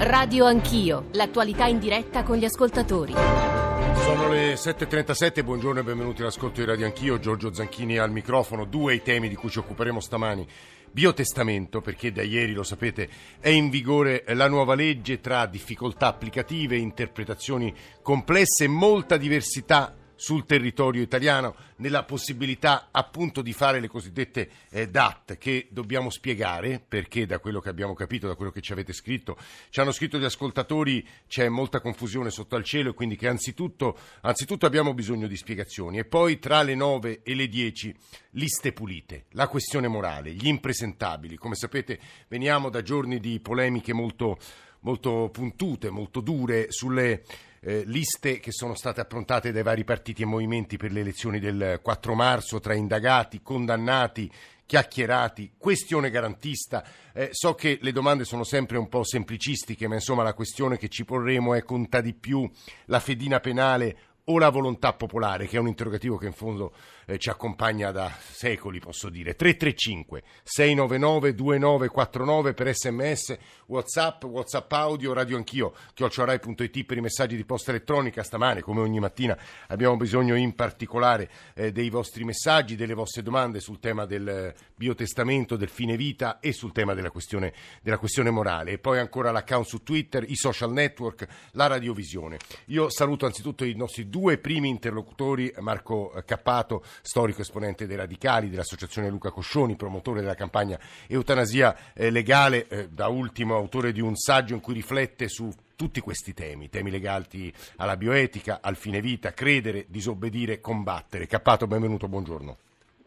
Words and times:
Radio 0.00 0.44
Anch'io, 0.44 1.08
l'attualità 1.14 1.66
in 1.66 1.80
diretta 1.80 2.22
con 2.22 2.36
gli 2.36 2.44
ascoltatori. 2.44 3.14
Sono 3.14 4.28
le 4.28 4.54
7.37, 4.54 5.42
buongiorno 5.42 5.80
e 5.80 5.82
benvenuti 5.82 6.22
all'ascolto 6.22 6.60
di 6.60 6.66
Radio 6.66 6.86
Anch'io, 6.86 7.18
Giorgio 7.18 7.52
Zanchini 7.52 7.98
al 7.98 8.12
microfono, 8.12 8.64
due 8.64 8.94
i 8.94 9.02
temi 9.02 9.28
di 9.28 9.34
cui 9.34 9.50
ci 9.50 9.58
occuperemo 9.58 9.98
stamani. 9.98 10.46
Biotestamento, 10.92 11.80
perché 11.80 12.12
da 12.12 12.22
ieri, 12.22 12.52
lo 12.52 12.62
sapete, 12.62 13.08
è 13.40 13.48
in 13.48 13.70
vigore 13.70 14.22
la 14.28 14.48
nuova 14.48 14.76
legge 14.76 15.20
tra 15.20 15.46
difficoltà 15.46 16.06
applicative, 16.06 16.76
interpretazioni 16.76 17.74
complesse 18.00 18.64
e 18.64 18.68
molta 18.68 19.16
diversità 19.16 19.96
sul 20.18 20.44
territorio 20.46 21.00
italiano, 21.00 21.54
nella 21.76 22.02
possibilità 22.02 22.88
appunto 22.90 23.40
di 23.40 23.52
fare 23.52 23.78
le 23.78 23.86
cosiddette 23.86 24.50
eh, 24.70 24.88
DAT 24.88 25.38
che 25.38 25.68
dobbiamo 25.70 26.10
spiegare 26.10 26.82
perché 26.86 27.24
da 27.24 27.38
quello 27.38 27.60
che 27.60 27.68
abbiamo 27.68 27.94
capito, 27.94 28.26
da 28.26 28.34
quello 28.34 28.50
che 28.50 28.60
ci 28.60 28.72
avete 28.72 28.92
scritto, 28.92 29.36
ci 29.70 29.78
hanno 29.78 29.92
scritto 29.92 30.18
gli 30.18 30.24
ascoltatori, 30.24 31.06
c'è 31.28 31.48
molta 31.48 31.80
confusione 31.80 32.30
sotto 32.30 32.56
al 32.56 32.64
cielo 32.64 32.90
e 32.90 32.94
quindi 32.94 33.14
che 33.14 33.28
anzitutto, 33.28 33.96
anzitutto 34.22 34.66
abbiamo 34.66 34.92
bisogno 34.92 35.28
di 35.28 35.36
spiegazioni. 35.36 35.98
E 35.98 36.04
poi 36.04 36.40
tra 36.40 36.62
le 36.62 36.74
9 36.74 37.20
e 37.22 37.34
le 37.36 37.46
10 37.46 37.94
liste 38.32 38.72
pulite, 38.72 39.26
la 39.30 39.46
questione 39.46 39.86
morale, 39.86 40.32
gli 40.32 40.48
impresentabili, 40.48 41.36
come 41.36 41.54
sapete 41.54 42.00
veniamo 42.26 42.70
da 42.70 42.82
giorni 42.82 43.20
di 43.20 43.38
polemiche 43.38 43.92
molto, 43.92 44.36
molto 44.80 45.28
puntute, 45.32 45.90
molto 45.90 46.20
dure 46.20 46.66
sulle 46.70 47.22
eh, 47.60 47.82
liste 47.86 48.40
che 48.40 48.52
sono 48.52 48.74
state 48.74 49.00
approntate 49.00 49.52
dai 49.52 49.62
vari 49.62 49.84
partiti 49.84 50.22
e 50.22 50.26
movimenti 50.26 50.76
per 50.76 50.92
le 50.92 51.00
elezioni 51.00 51.40
del 51.40 51.80
4 51.82 52.14
marzo 52.14 52.60
tra 52.60 52.74
indagati, 52.74 53.40
condannati, 53.42 54.30
chiacchierati, 54.68 55.52
questione 55.56 56.10
garantista. 56.10 56.84
Eh, 57.14 57.30
so 57.32 57.54
che 57.54 57.78
le 57.80 57.90
domande 57.90 58.24
sono 58.24 58.44
sempre 58.44 58.76
un 58.76 58.88
po' 58.88 59.02
semplicistiche, 59.02 59.88
ma 59.88 59.94
insomma 59.94 60.22
la 60.22 60.34
questione 60.34 60.76
che 60.76 60.88
ci 60.88 61.06
porremo 61.06 61.54
è 61.54 61.62
conta 61.62 62.02
di 62.02 62.12
più 62.12 62.48
la 62.84 63.00
fedina 63.00 63.40
penale 63.40 63.96
o 64.30 64.38
la 64.38 64.50
volontà 64.50 64.92
popolare, 64.92 65.46
che 65.46 65.56
è 65.56 65.60
un 65.60 65.68
interrogativo 65.68 66.16
che 66.16 66.26
in 66.26 66.32
fondo 66.32 66.72
eh, 67.06 67.18
ci 67.18 67.30
accompagna 67.30 67.90
da 67.90 68.12
secoli, 68.20 68.78
posso 68.78 69.08
dire. 69.08 69.34
335 69.34 70.22
699 70.42 71.34
2949 71.34 72.54
per 72.54 72.74
sms, 72.74 73.38
whatsapp, 73.66 74.24
whatsapp 74.24 74.70
audio, 74.72 75.14
radio 75.14 75.36
anch'io, 75.36 75.74
chiocciorai.it 75.94 76.84
per 76.84 76.98
i 76.98 77.00
messaggi 77.00 77.36
di 77.36 77.44
posta 77.44 77.70
elettronica. 77.70 78.22
Stamane, 78.22 78.60
come 78.60 78.80
ogni 78.80 79.00
mattina, 79.00 79.36
abbiamo 79.68 79.96
bisogno 79.96 80.36
in 80.36 80.54
particolare 80.54 81.30
eh, 81.54 81.72
dei 81.72 81.88
vostri 81.88 82.24
messaggi, 82.24 82.76
delle 82.76 82.94
vostre 82.94 83.22
domande 83.22 83.60
sul 83.60 83.80
tema 83.80 84.04
del 84.04 84.52
biotestamento, 84.74 85.56
del 85.56 85.70
fine 85.70 85.96
vita 85.96 86.38
e 86.40 86.52
sul 86.52 86.72
tema 86.72 86.92
della 86.92 87.10
questione, 87.10 87.54
della 87.80 87.98
questione 87.98 88.30
morale. 88.30 88.72
E 88.72 88.78
poi 88.78 88.98
ancora 88.98 89.30
l'account 89.30 89.66
su 89.66 89.82
Twitter, 89.82 90.22
i 90.28 90.36
social 90.36 90.70
network, 90.70 91.26
la 91.52 91.66
radiovisione. 91.66 92.36
Io 92.66 92.90
saluto 92.90 93.24
anzitutto 93.24 93.64
i 93.64 93.74
nostri 93.74 94.10
due 94.10 94.17
primi 94.38 94.68
interlocutori, 94.68 95.52
Marco 95.60 96.12
Cappato, 96.24 96.82
storico 97.02 97.40
esponente 97.40 97.86
dei 97.86 97.96
radicali, 97.96 98.50
dell'associazione 98.50 99.08
Luca 99.08 99.30
Coscioni, 99.30 99.76
promotore 99.76 100.20
della 100.20 100.34
campagna 100.34 100.78
Eutanasia 101.06 101.76
eh, 101.94 102.10
Legale, 102.10 102.66
eh, 102.68 102.88
da 102.88 103.08
ultimo 103.08 103.54
autore 103.54 103.92
di 103.92 104.00
un 104.00 104.16
saggio 104.16 104.54
in 104.54 104.60
cui 104.60 104.74
riflette 104.74 105.28
su 105.28 105.50
tutti 105.76 106.00
questi 106.00 106.34
temi, 106.34 106.68
temi 106.68 106.90
legati 106.90 107.52
alla 107.76 107.96
bioetica, 107.96 108.58
al 108.60 108.76
fine 108.76 109.00
vita, 109.00 109.32
credere, 109.32 109.86
disobbedire, 109.88 110.60
combattere. 110.60 111.26
Cappato, 111.26 111.68
benvenuto, 111.68 112.08
buongiorno. 112.08 112.56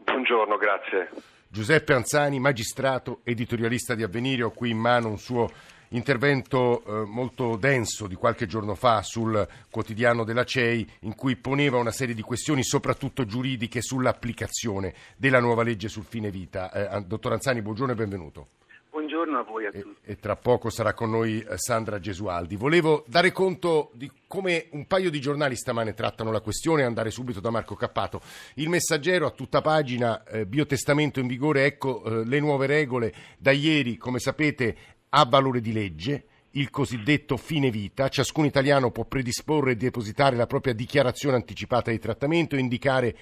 Buongiorno, 0.04 0.56
grazie. 0.56 1.10
Giuseppe 1.48 1.92
Anzani, 1.92 2.40
magistrato, 2.40 3.20
editorialista 3.24 3.94
di 3.94 4.02
Avvenire, 4.02 4.44
ho 4.44 4.50
qui 4.52 4.70
in 4.70 4.78
mano 4.78 5.08
un 5.08 5.18
suo 5.18 5.50
intervento 5.92 6.82
eh, 6.84 7.06
molto 7.06 7.56
denso 7.56 8.06
di 8.06 8.14
qualche 8.14 8.46
giorno 8.46 8.74
fa 8.74 9.02
sul 9.02 9.46
quotidiano 9.70 10.24
della 10.24 10.44
CEI 10.44 10.88
in 11.00 11.14
cui 11.14 11.36
poneva 11.36 11.78
una 11.78 11.90
serie 11.90 12.14
di 12.14 12.22
questioni 12.22 12.62
soprattutto 12.62 13.24
giuridiche 13.24 13.80
sull'applicazione 13.80 14.94
della 15.16 15.40
nuova 15.40 15.62
legge 15.62 15.88
sul 15.88 16.04
fine 16.04 16.30
vita. 16.30 16.70
Eh, 16.72 17.02
dottor 17.02 17.32
Anzani, 17.32 17.62
buongiorno 17.62 17.92
e 17.92 17.96
benvenuto. 17.96 18.48
Buongiorno 18.92 19.38
a 19.38 19.42
voi 19.42 19.64
a 19.64 19.70
tutti. 19.70 19.96
E, 20.04 20.12
e 20.12 20.16
tra 20.16 20.36
poco 20.36 20.68
sarà 20.68 20.92
con 20.92 21.08
noi 21.08 21.40
eh, 21.40 21.56
Sandra 21.56 21.98
Gesualdi. 21.98 22.56
Volevo 22.56 23.04
dare 23.06 23.32
conto 23.32 23.90
di 23.94 24.10
come 24.26 24.66
un 24.72 24.86
paio 24.86 25.08
di 25.08 25.18
giornali 25.18 25.56
stamane 25.56 25.94
trattano 25.94 26.30
la 26.30 26.42
questione 26.42 26.82
e 26.82 26.84
andare 26.84 27.10
subito 27.10 27.40
da 27.40 27.48
Marco 27.48 27.74
Cappato. 27.74 28.20
Il 28.56 28.68
messaggero 28.68 29.24
a 29.24 29.30
tutta 29.30 29.62
pagina, 29.62 30.24
eh, 30.24 30.44
biotestamento 30.44 31.20
in 31.20 31.26
vigore, 31.26 31.64
ecco 31.64 32.04
eh, 32.04 32.26
le 32.26 32.38
nuove 32.40 32.66
regole. 32.66 33.14
Da 33.38 33.50
ieri, 33.50 33.96
come 33.96 34.18
sapete, 34.18 34.76
ha 35.14 35.24
valore 35.24 35.60
di 35.60 35.72
legge, 35.72 36.24
il 36.52 36.70
cosiddetto 36.70 37.36
fine 37.36 37.70
vita. 37.70 38.08
Ciascun 38.08 38.44
italiano 38.44 38.90
può 38.90 39.04
predisporre 39.04 39.72
e 39.72 39.76
depositare 39.76 40.36
la 40.36 40.46
propria 40.46 40.74
dichiarazione 40.74 41.36
anticipata 41.36 41.90
di 41.90 41.98
trattamento 41.98 42.56
e 42.56 42.60
indicare 42.60 43.16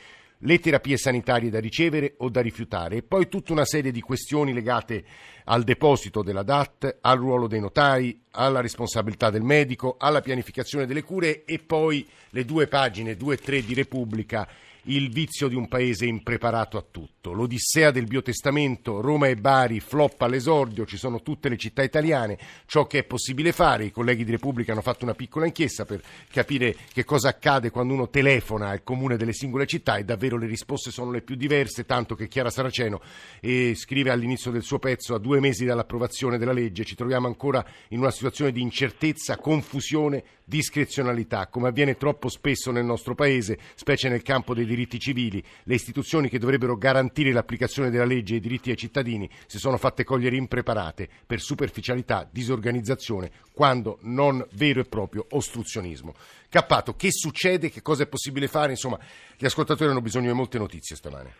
le 0.45 0.59
terapie 0.59 0.97
sanitarie 0.97 1.51
da 1.51 1.61
ricevere 1.61 2.15
o 2.19 2.31
da 2.31 2.41
rifiutare 2.41 2.97
e 2.97 3.03
poi 3.03 3.28
tutta 3.28 3.53
una 3.53 3.67
serie 3.67 3.93
di 3.93 4.01
questioni 4.01 4.55
legate 4.55 5.05
al 5.45 5.65
deposito 5.65 6.23
della 6.23 6.43
DAT, 6.43 6.99
al 7.03 7.19
ruolo 7.19 7.47
dei 7.47 7.61
notai, 7.61 8.22
alla 8.31 8.61
responsabilità 8.61 9.28
del 9.28 9.43
medico, 9.43 9.97
alla 9.99 10.22
pianificazione 10.22 10.87
delle 10.87 11.03
cure 11.03 11.45
e 11.45 11.59
poi 11.59 12.09
le 12.31 12.45
due 12.45 12.69
pagine, 12.69 13.17
due 13.17 13.34
e 13.34 13.39
tre 13.39 13.62
di 13.62 13.75
Repubblica 13.75 14.49
il 14.85 15.11
vizio 15.11 15.49
di 15.49 15.55
un 15.55 15.69
paese 15.69 16.07
impreparato 16.07 16.79
a 16.79 16.85
tutto. 16.89 17.33
L'odissea 17.33 17.91
del 17.91 18.07
biotestamento, 18.07 19.01
Roma 19.01 19.29
e 19.29 19.37
Bari, 19.37 19.81
floppa 19.81 20.25
all'esordio, 20.25 20.87
ci 20.87 20.97
sono 20.97 21.23
tutte 21.23 21.49
le 21.49 21.57
città 21.57 21.83
italiane, 21.83 22.39
ciò 22.67 22.87
che 22.87 23.01
è 23.01 23.05
possibile 23.05 23.53
fare. 23.53 23.85
I 23.85 23.91
colleghi 23.91 24.25
di 24.25 24.31
Repubblica 24.31 24.73
hanno 24.73 24.81
fatto 24.81 25.05
una 25.05 25.15
piccola 25.15 25.47
inchiesta 25.47 25.85
per 25.85 26.03
capire 26.31 26.77
che 26.93 27.05
cosa 27.05 27.29
accade 27.29 27.71
quando 27.71 27.95
uno 27.95 28.09
telefona 28.09 28.69
al 28.71 28.83
comune 28.83 29.17
delle 29.17 29.33
singole 29.33 29.67
città 29.67 29.97
e 29.97 30.05
davvero 30.05 30.37
le 30.37 30.47
risposte 30.47 30.91
sono 30.91 31.11
le 31.11 31.23
più 31.23 31.35
diverse, 31.35 31.85
tanto 31.85 32.15
che 32.15 32.29
Chiara 32.29 32.51
Saraceno 32.51 33.01
eh, 33.41 33.75
scrive 33.75 34.11
all'inizio 34.11 34.51
del 34.51 34.63
suo 34.63 34.79
pezzo, 34.79 35.15
a 35.15 35.19
due 35.19 35.41
mesi 35.41 35.65
dall'approvazione 35.65 36.39
della 36.39 36.53
legge, 36.53 36.85
ci 36.85 36.95
troviamo 36.95 37.27
ancora 37.27 37.65
in 37.89 37.99
una 37.99 38.11
situazione 38.11 38.53
di 38.53 38.63
incertezza, 38.63 39.37
confusione, 39.37 40.23
discrezionalità, 40.45 41.47
come 41.47 41.69
avviene 41.69 41.97
troppo 41.97 42.29
spesso 42.29 42.71
nel 42.73 42.85
nostro 42.85 43.15
Paese, 43.15 43.59
specie 43.75 44.09
nel 44.09 44.23
campo 44.23 44.55
dei 44.55 44.67
diritti 44.71 45.01
civili. 45.01 45.43
Le 45.65 45.75
istituzioni 45.75 46.29
che 46.29 46.39
dovrebbero 46.39 46.77
garantire 46.77 47.33
l'applicazione 47.33 47.91
della 47.91 48.05
legge 48.05 48.35
e 48.35 48.37
i 48.37 48.41
diritti 48.41 48.71
ai 48.71 48.77
cittadini 48.77 49.29
si 49.47 49.59
sono 49.59 49.77
fatte 49.77 50.05
cogliere 50.05 50.37
impreparate 50.37 51.09
per 51.27 51.41
superficialità, 51.41 52.29
disorganizzazione, 52.31 53.31
quando 53.53 53.99
non 54.03 54.47
vero 54.53 54.81
e 54.81 54.85
proprio 54.85 55.27
ostruzionismo. 55.31 56.15
Cappato, 56.49 56.95
che 56.95 57.11
succede? 57.11 57.69
Che 57.69 57.83
cosa 57.83 58.05
è 58.05 58.09
possibile 58.09 58.47
fare? 58.47 58.71
Insomma, 58.71 58.99
gli 59.37 59.45
ascoltatori 59.45 59.91
hanno 59.91 60.01
bisogno 60.01 60.31
di 60.31 60.37
molte 60.37 60.59
notizie 60.59 60.95
stamane. 60.95 61.35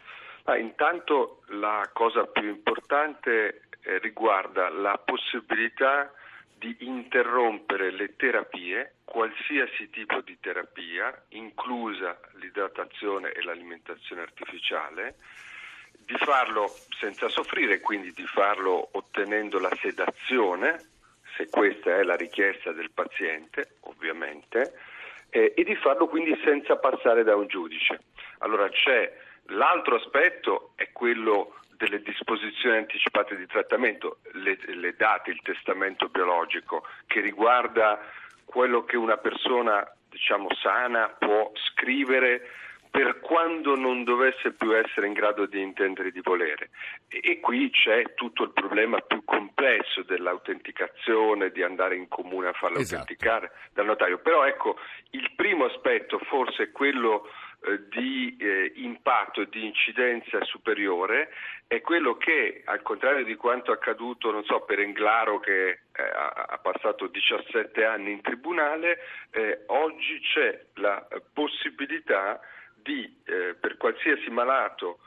Ah, 0.45 0.57
intanto 0.57 1.43
la 1.49 1.89
cosa 1.93 2.25
più 2.25 2.49
importante 2.49 3.62
eh, 3.83 3.99
riguarda 3.99 4.69
la 4.69 5.01
possibilità 5.05 6.11
di 6.60 6.76
interrompere 6.81 7.91
le 7.91 8.16
terapie, 8.16 8.97
qualsiasi 9.04 9.88
tipo 9.88 10.21
di 10.21 10.38
terapia, 10.38 11.10
inclusa 11.31 12.21
l'idratazione 12.34 13.32
e 13.32 13.43
l'alimentazione 13.43 14.21
artificiale, 14.21 15.16
di 16.04 16.15
farlo 16.19 16.69
senza 16.99 17.31
soffrire, 17.31 17.81
quindi 17.81 18.12
di 18.12 18.26
farlo 18.26 18.91
ottenendo 18.93 19.59
la 19.59 19.75
sedazione, 19.81 20.88
se 21.34 21.49
questa 21.49 21.97
è 21.97 22.03
la 22.03 22.16
richiesta 22.16 22.72
del 22.72 22.91
paziente, 22.91 23.76
ovviamente, 23.81 24.75
eh, 25.31 25.54
e 25.56 25.65
di 25.65 25.75
farlo 25.76 26.09
quindi 26.09 26.38
senza 26.44 26.76
passare 26.76 27.25
da 27.25 27.37
un 27.37 27.47
giudice. 27.47 28.00
Allora 28.41 28.69
c'è 28.69 29.10
l'altro 29.47 29.97
aspetto, 29.97 30.72
è 30.75 30.93
quello 30.93 31.54
delle 31.81 32.03
disposizioni 32.03 32.77
anticipate 32.77 33.37
di 33.37 33.47
trattamento, 33.47 34.19
le, 34.33 34.59
le 34.67 34.95
date, 34.99 35.31
il 35.31 35.41
testamento 35.43 36.11
biologico, 36.11 36.87
che 37.06 37.21
riguarda 37.21 37.99
quello 38.44 38.85
che 38.85 38.99
una 38.99 39.17
persona 39.17 39.91
diciamo 40.11 40.49
sana 40.61 41.09
può 41.09 41.50
scrivere 41.73 42.43
per 42.91 43.21
quando 43.21 43.77
non 43.77 44.05
dovesse 44.05 44.53
più 44.53 44.77
essere 44.77 45.06
in 45.06 45.15
grado 45.15 45.47
di 45.47 45.62
intendere 45.62 46.11
di 46.11 46.21
volere. 46.23 46.69
E, 47.09 47.21
e, 47.23 47.41
qui 47.41 47.71
c'è 47.71 48.12
tutto 48.15 48.43
il 48.43 48.50
problema 48.50 48.99
più 49.00 49.25
complesso 49.25 50.03
dell'autenticazione, 50.03 51.50
di 51.50 51.62
andare 51.62 51.97
in 51.97 52.09
comune 52.09 52.49
a 52.49 52.53
farla 52.53 52.81
esatto. 52.81 53.00
autenticare 53.00 53.53
dal 53.73 53.87
notario. 53.87 54.19
Però 54.19 54.44
ecco, 54.44 54.76
il 55.12 55.31
primo 55.35 55.65
aspetto 55.65 56.19
forse 56.19 56.65
è 56.65 56.71
quello 56.73 57.26
eh, 57.62 57.89
di 57.91 58.37
eh, 58.39 58.73
impatto 58.77 59.45
di 59.45 59.67
incidenza 59.67 60.43
superiore 60.45 61.29
è 61.67 61.83
quello 61.83 62.17
che, 62.17 62.62
al 62.65 62.81
contrario 62.81 63.23
di 63.23 63.35
quanto 63.35 63.71
accaduto, 63.71 64.31
non 64.31 64.45
so, 64.45 64.61
per 64.61 64.81
Englaro 64.81 65.41
che 65.41 65.69
eh, 65.69 65.81
ha, 65.93 66.59
passato 66.62 67.07
17 67.07 67.85
anni 67.85 68.12
in 68.12 68.23
tribunale, 68.23 69.01
eh, 69.31 69.65
oggi 69.67 70.21
c'è 70.21 70.59
la 70.77 71.07
possibilità 71.35 72.41
di, 72.75 73.15
per 73.25 73.77
qualsiasi 73.77 74.31
malato 74.31 75.01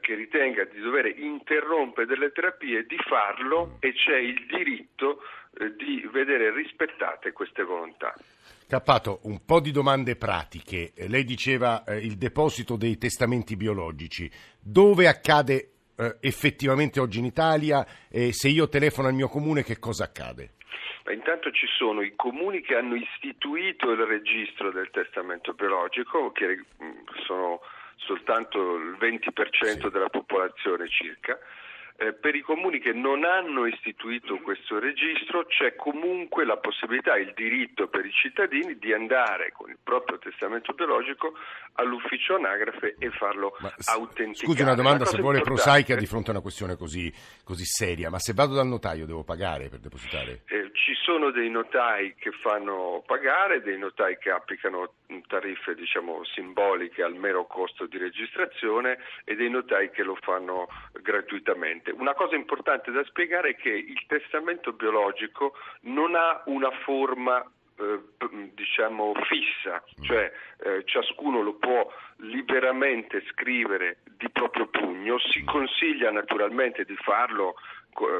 che 0.00 0.14
ritenga 0.14 0.64
di 0.64 0.80
dover 0.80 1.06
interrompere 1.06 2.06
delle 2.06 2.32
terapie 2.32 2.84
di 2.86 2.96
farlo 3.06 3.76
e 3.80 3.92
c'è 3.92 4.16
il 4.16 4.46
diritto 4.46 5.22
di 5.76 6.08
vedere 6.10 6.50
rispettate 6.50 7.32
queste 7.32 7.62
volontà. 7.62 8.12
Cappato, 8.68 9.20
un 9.22 9.46
po' 9.46 9.60
di 9.60 9.70
domande 9.70 10.14
pratiche. 10.14 10.92
Eh, 10.94 11.08
lei 11.08 11.24
diceva 11.24 11.84
eh, 11.84 12.04
il 12.04 12.18
deposito 12.18 12.76
dei 12.76 12.98
testamenti 12.98 13.56
biologici. 13.56 14.30
Dove 14.60 15.08
accade 15.08 15.70
eh, 15.96 16.18
effettivamente 16.20 17.00
oggi 17.00 17.18
in 17.18 17.24
Italia? 17.24 17.86
E 18.10 18.34
se 18.34 18.48
io 18.48 18.68
telefono 18.68 19.08
al 19.08 19.14
mio 19.14 19.28
comune, 19.28 19.62
che 19.62 19.78
cosa 19.78 20.04
accade? 20.04 20.50
Ma 21.06 21.14
intanto 21.14 21.50
ci 21.50 21.66
sono 21.78 22.02
i 22.02 22.12
comuni 22.14 22.60
che 22.60 22.74
hanno 22.74 22.94
istituito 22.94 23.90
il 23.90 24.04
registro 24.04 24.70
del 24.70 24.90
testamento 24.90 25.54
biologico, 25.54 26.30
che 26.32 26.58
mm, 26.58 27.06
sono 27.24 27.60
soltanto 27.96 28.76
il 28.76 28.98
20% 29.00 29.32
sì. 29.80 29.88
della 29.90 30.10
popolazione 30.10 30.90
circa. 30.90 31.38
Eh, 32.00 32.12
per 32.12 32.36
i 32.36 32.42
comuni 32.42 32.78
che 32.78 32.92
non 32.92 33.24
hanno 33.24 33.66
istituito 33.66 34.38
questo 34.38 34.78
registro 34.78 35.46
c'è 35.46 35.74
comunque 35.74 36.44
la 36.44 36.56
possibilità, 36.56 37.16
il 37.16 37.32
diritto 37.34 37.88
per 37.88 38.06
i 38.06 38.12
cittadini 38.12 38.78
di 38.78 38.92
andare 38.92 39.50
con 39.50 39.68
il 39.68 39.78
proprio 39.82 40.16
testamento 40.18 40.74
biologico 40.74 41.32
all'ufficio 41.72 42.36
anagrafe 42.36 42.94
e 43.00 43.10
farlo 43.10 43.56
ma, 43.58 43.74
autenticare. 43.86 44.46
Scusi 44.46 44.62
una 44.62 44.76
domanda, 44.76 45.02
una 45.02 45.10
se 45.10 45.20
vuole 45.20 45.40
prosaica 45.40 45.96
di 45.96 46.06
fronte 46.06 46.28
a 46.28 46.34
una 46.34 46.40
questione 46.40 46.76
così, 46.76 47.12
così, 47.42 47.64
seria, 47.64 48.10
ma 48.10 48.20
se 48.20 48.32
vado 48.32 48.54
dal 48.54 48.68
notaio 48.68 49.04
devo 49.04 49.24
pagare 49.24 49.68
per 49.68 49.80
depositare? 49.80 50.42
Eh, 50.46 50.70
ci 50.74 50.94
sono 51.02 51.32
dei 51.32 51.50
notai 51.50 52.14
che 52.14 52.30
fanno 52.30 53.02
pagare, 53.06 53.60
dei 53.60 53.76
notai 53.76 54.18
che 54.18 54.30
applicano 54.30 54.92
tariffe 55.26 55.74
diciamo, 55.74 56.24
simboliche 56.24 57.02
al 57.02 57.14
mero 57.14 57.46
costo 57.46 57.86
di 57.86 57.98
registrazione 57.98 58.98
e 59.24 59.34
dei 59.34 59.50
notai 59.50 59.90
che 59.90 60.02
lo 60.02 60.16
fanno 60.20 60.68
gratuitamente. 60.92 61.87
Una 61.96 62.14
cosa 62.14 62.36
importante 62.36 62.90
da 62.90 63.04
spiegare 63.04 63.50
è 63.50 63.56
che 63.56 63.70
il 63.70 64.04
testamento 64.06 64.72
biologico 64.72 65.54
non 65.82 66.14
ha 66.14 66.42
una 66.46 66.70
forma 66.84 67.44
eh, 67.78 68.00
diciamo 68.54 69.12
fissa, 69.28 69.82
cioè 70.00 70.32
eh, 70.64 70.82
ciascuno 70.84 71.40
lo 71.42 71.54
può 71.54 71.88
liberamente 72.16 73.22
scrivere 73.30 73.98
di 74.16 74.28
proprio 74.30 74.66
pugno, 74.66 75.18
si 75.18 75.44
consiglia 75.44 76.10
naturalmente 76.10 76.84
di 76.84 76.96
farlo 76.96 77.54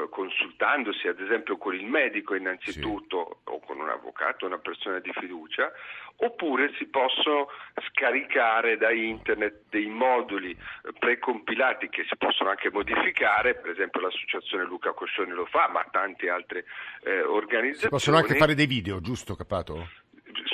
consultandosi 0.09 1.07
ad 1.07 1.19
esempio 1.19 1.57
con 1.57 1.73
il 1.73 1.85
medico 1.85 2.35
innanzitutto 2.35 3.39
sì. 3.43 3.51
o 3.53 3.59
con 3.59 3.79
un 3.79 3.89
avvocato, 3.89 4.45
una 4.45 4.57
persona 4.57 4.99
di 4.99 5.11
fiducia, 5.13 5.71
oppure 6.17 6.73
si 6.77 6.85
possono 6.87 7.47
scaricare 7.89 8.77
da 8.77 8.91
internet 8.91 9.63
dei 9.69 9.87
moduli 9.87 10.55
precompilati 10.97 11.89
che 11.89 12.05
si 12.09 12.17
possono 12.17 12.49
anche 12.49 12.69
modificare, 12.71 13.55
per 13.55 13.71
esempio 13.71 14.01
l'associazione 14.01 14.65
Luca 14.65 14.91
Coscioni 14.91 15.31
lo 15.31 15.45
fa, 15.45 15.69
ma 15.69 15.85
tante 15.89 16.29
altre 16.29 16.65
eh, 17.03 17.21
organizzazioni. 17.21 17.83
Si 17.83 17.89
possono 17.89 18.17
anche 18.17 18.35
fare 18.35 18.55
dei 18.55 18.67
video, 18.67 18.99
giusto 18.99 19.35
Capato? 19.35 19.87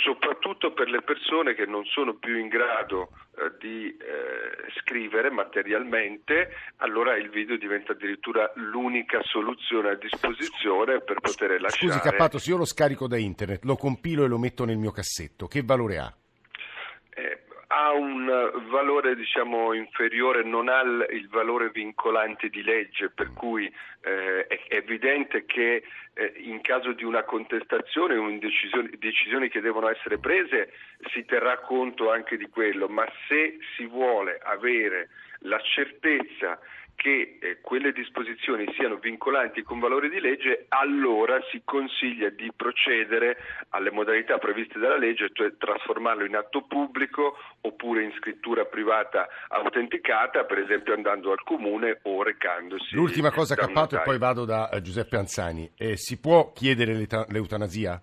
Soprattutto 0.06 0.72
per 0.72 0.88
le 0.88 1.02
persone 1.02 1.56
che 1.56 1.66
non 1.66 1.84
sono 1.86 2.14
più 2.14 2.38
in 2.38 2.48
grado 2.48 3.10
eh, 3.36 3.52
di 3.60 3.90
eh, 3.90 4.72
scrivere 4.80 5.32
materialmente, 5.32 6.50
allora 6.78 7.18
il 7.18 7.30
video 7.32 7.58
diventa 7.58 7.94
addirittura 7.94 8.52
l'unica 8.56 9.20
soluzione 9.24 9.90
a 9.90 9.96
disposizione 9.96 11.02
per 11.02 11.20
poter 11.20 11.60
lasciare. 11.60 11.92
Scusi 11.92 12.00
Cappato, 12.00 12.38
se 12.38 12.52
io 12.52 12.58
lo 12.58 12.66
scarico 12.66 13.08
da 13.08 13.18
internet, 13.18 13.64
lo 13.64 13.76
compilo 13.76 14.24
e 14.24 14.28
lo 14.28 14.38
metto 14.38 14.64
nel 14.64 14.78
mio 14.78 14.92
cassetto, 14.92 15.48
che 15.48 15.64
valore 15.64 15.98
ha? 15.98 16.14
Ha 17.76 17.92
un 17.92 18.26
valore 18.70 19.16
diciamo, 19.16 19.74
inferiore, 19.74 20.44
non 20.44 20.70
ha 20.70 20.82
il 20.82 21.28
valore 21.30 21.72
vincolante 21.72 22.48
di 22.48 22.64
legge, 22.64 23.10
per 23.10 23.34
cui 23.34 23.66
eh, 24.02 24.48
è 24.48 24.76
evidente 24.76 25.46
che 25.46 25.84
eh, 26.14 26.34
in 26.38 26.62
caso 26.62 26.94
di 26.94 27.04
una 27.04 27.24
contestazione 27.24 28.16
o 28.16 28.30
decisioni 28.98 29.50
che 29.50 29.60
devono 29.60 29.90
essere 29.90 30.20
prese 30.20 30.72
si 31.12 31.26
terrà 31.26 31.60
conto 31.60 32.12
anche 32.12 32.38
di 32.38 32.48
quello, 32.48 32.88
ma 32.88 33.06
se 33.28 33.58
si 33.76 33.86
vuole 33.86 34.40
avere 34.42 35.10
la 35.40 35.60
certezza 35.60 36.58
che 37.06 37.38
eh, 37.40 37.62
quelle 37.62 37.92
disposizioni 37.92 38.66
siano 38.74 38.96
vincolanti 38.96 39.62
con 39.62 39.78
valore 39.78 40.10
di 40.10 40.20
legge, 40.20 40.66
allora 40.70 41.38
si 41.52 41.62
consiglia 41.64 42.30
di 42.30 42.52
procedere 42.56 43.38
alle 43.70 43.92
modalità 43.92 44.40
previste 44.40 44.80
dalla 44.80 44.98
legge, 44.98 45.30
cioè 45.32 45.56
trasformarlo 45.56 46.26
in 46.26 46.36
atto 46.36 46.64
pubblico 46.64 47.38
oppure 47.62 48.06
in 48.06 48.12
scrittura 48.18 48.66
privata 48.66 49.28
autenticata, 49.50 50.46
per 50.46 50.58
esempio 50.58 50.96
andando 50.96 51.30
al 51.32 51.44
comune 51.44 52.00
o 52.06 52.24
recandosi. 52.24 52.96
L'ultima 52.96 53.30
cosa 53.30 53.54
cappato 53.54 53.98
e 53.98 54.02
poi 54.02 54.18
vado 54.18 54.44
da 54.44 54.70
eh, 54.70 54.82
Giuseppe 54.82 55.18
Anzani. 55.18 55.70
Eh, 55.78 55.98
si 55.98 56.20
può 56.20 56.54
chiedere 56.54 57.06
l'eutanasia? 57.28 58.02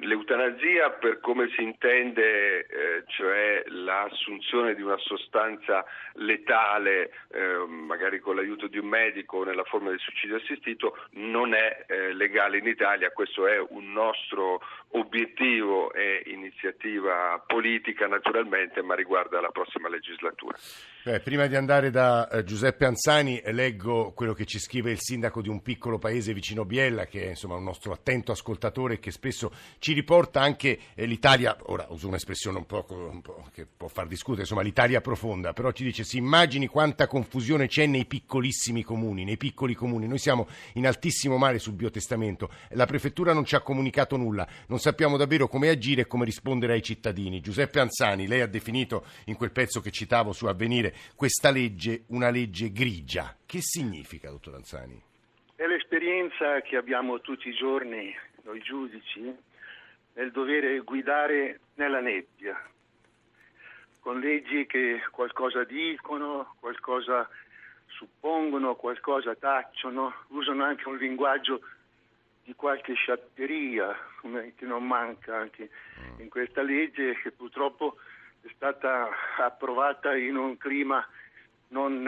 L'eutanasia 0.00 0.90
per 0.90 1.20
come 1.20 1.48
si 1.54 1.62
intende, 1.62 2.66
eh, 2.66 3.04
cioè 3.06 3.62
l'assunzione 3.66 4.74
di 4.74 4.82
una 4.82 4.98
sostanza 4.98 5.84
letale, 6.14 7.10
eh, 7.30 7.64
magari 7.66 8.18
con 8.18 8.36
l'aiuto 8.36 8.66
di 8.68 8.78
un 8.78 8.86
medico 8.86 9.38
o 9.38 9.44
nella 9.44 9.64
forma 9.64 9.90
del 9.90 9.98
suicidio 9.98 10.36
assistito, 10.36 10.96
non 11.12 11.54
è 11.54 11.84
eh, 11.86 12.12
legale 12.14 12.58
in 12.58 12.66
Italia, 12.66 13.10
questo 13.10 13.46
è 13.46 13.58
un 13.58 13.92
nostro 13.92 14.60
obiettivo 14.92 15.92
e 15.92 16.22
iniziativa 16.26 17.42
politica 17.46 18.06
naturalmente, 18.06 18.82
ma 18.82 18.94
riguarda 18.94 19.40
la 19.40 19.50
prossima 19.50 19.88
legislatura. 19.88 20.56
Eh, 21.04 21.20
prima 21.20 21.46
di 21.46 21.56
andare 21.56 21.90
da 21.90 22.28
eh, 22.28 22.44
Giuseppe 22.44 22.84
Anzani, 22.86 23.38
eh, 23.40 23.52
leggo 23.52 24.12
quello 24.12 24.34
che 24.34 24.44
ci 24.44 24.58
scrive 24.58 24.92
il 24.92 25.00
sindaco 25.00 25.42
di 25.42 25.48
un 25.48 25.60
piccolo 25.60 25.98
paese 25.98 26.32
vicino 26.32 26.64
Biella, 26.64 27.06
che 27.06 27.24
è 27.24 27.28
insomma, 27.30 27.56
un 27.56 27.64
nostro 27.64 27.92
attento 27.92 28.32
ascoltatore 28.32 28.94
e 28.94 28.98
che 29.00 29.10
spesso 29.10 29.50
ci 29.82 29.94
riporta 29.94 30.40
anche 30.40 30.78
eh, 30.94 31.06
l'Italia, 31.06 31.56
ora 31.64 31.84
uso 31.88 32.06
un'espressione 32.06 32.56
un 32.56 32.66
po', 32.66 32.86
un 32.88 33.20
po', 33.20 33.48
che 33.52 33.66
può 33.66 33.88
far 33.88 34.06
discutere, 34.06 34.42
insomma 34.42 34.62
l'Italia 34.62 35.00
profonda, 35.00 35.52
però 35.52 35.72
ci 35.72 35.82
dice 35.82 36.04
si 36.04 36.18
immagini 36.18 36.68
quanta 36.68 37.08
confusione 37.08 37.66
c'è 37.66 37.86
nei 37.86 38.06
piccolissimi 38.06 38.84
comuni, 38.84 39.24
nei 39.24 39.36
piccoli 39.36 39.74
comuni. 39.74 40.06
Noi 40.06 40.18
siamo 40.18 40.46
in 40.74 40.86
altissimo 40.86 41.36
mare 41.36 41.58
sul 41.58 41.72
biotestamento, 41.72 42.48
la 42.74 42.86
prefettura 42.86 43.32
non 43.32 43.44
ci 43.44 43.56
ha 43.56 43.60
comunicato 43.60 44.16
nulla, 44.16 44.46
non 44.68 44.78
sappiamo 44.78 45.16
davvero 45.16 45.48
come 45.48 45.68
agire 45.68 46.02
e 46.02 46.06
come 46.06 46.26
rispondere 46.26 46.74
ai 46.74 46.82
cittadini. 46.82 47.40
Giuseppe 47.40 47.80
Anzani, 47.80 48.28
lei 48.28 48.40
ha 48.40 48.46
definito 48.46 49.04
in 49.24 49.34
quel 49.34 49.50
pezzo 49.50 49.80
che 49.80 49.90
citavo 49.90 50.32
su 50.32 50.46
Avvenire 50.46 50.94
questa 51.16 51.50
legge 51.50 52.04
una 52.10 52.30
legge 52.30 52.70
grigia. 52.70 53.36
Che 53.44 53.58
significa, 53.60 54.30
dottor 54.30 54.54
Anzani? 54.54 55.02
È 55.56 55.66
l'esperienza 55.66 56.60
che 56.60 56.76
abbiamo 56.76 57.20
tutti 57.20 57.48
i 57.48 57.54
giorni, 57.54 58.14
noi 58.44 58.60
giudici, 58.60 59.50
nel 60.14 60.30
dovere 60.30 60.78
guidare 60.80 61.60
nella 61.74 62.00
nebbia, 62.00 62.60
con 64.00 64.20
leggi 64.20 64.66
che 64.66 65.00
qualcosa 65.10 65.64
dicono, 65.64 66.54
qualcosa 66.60 67.28
suppongono, 67.86 68.74
qualcosa 68.74 69.34
tacciono, 69.34 70.12
usano 70.28 70.64
anche 70.64 70.88
un 70.88 70.96
linguaggio 70.96 71.60
di 72.44 72.54
qualche 72.54 72.94
sciatteria 72.94 73.96
che 74.56 74.66
non 74.66 74.86
manca 74.86 75.36
anche 75.36 75.70
in 76.18 76.28
questa 76.28 76.62
legge 76.62 77.14
che 77.22 77.30
purtroppo 77.30 77.96
è 78.40 78.48
stata 78.56 79.08
approvata 79.38 80.16
in 80.16 80.36
un 80.36 80.56
clima 80.56 81.06
non, 81.68 82.02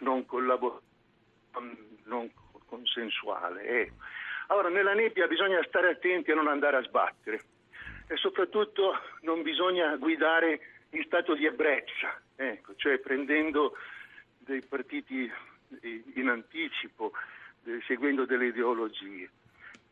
non, 0.00 0.24
collabor- 0.24 0.80
non 2.04 2.30
consensuale. 2.66 3.62
Eh. 3.64 3.92
Allora, 4.48 4.68
nella 4.68 4.94
nebbia 4.94 5.26
bisogna 5.26 5.62
stare 5.64 5.90
attenti 5.90 6.30
a 6.30 6.34
non 6.34 6.48
andare 6.48 6.76
a 6.76 6.82
sbattere 6.82 7.40
e 8.06 8.16
soprattutto 8.16 8.98
non 9.22 9.42
bisogna 9.42 9.96
guidare 9.96 10.60
in 10.90 11.02
stato 11.04 11.34
di 11.34 11.46
ebbrezza, 11.46 12.20
ecco, 12.36 12.74
cioè 12.76 12.98
prendendo 12.98 13.76
dei 14.38 14.62
partiti 14.62 15.30
in 16.14 16.28
anticipo, 16.28 17.12
seguendo 17.86 18.26
delle 18.26 18.46
ideologie. 18.46 19.30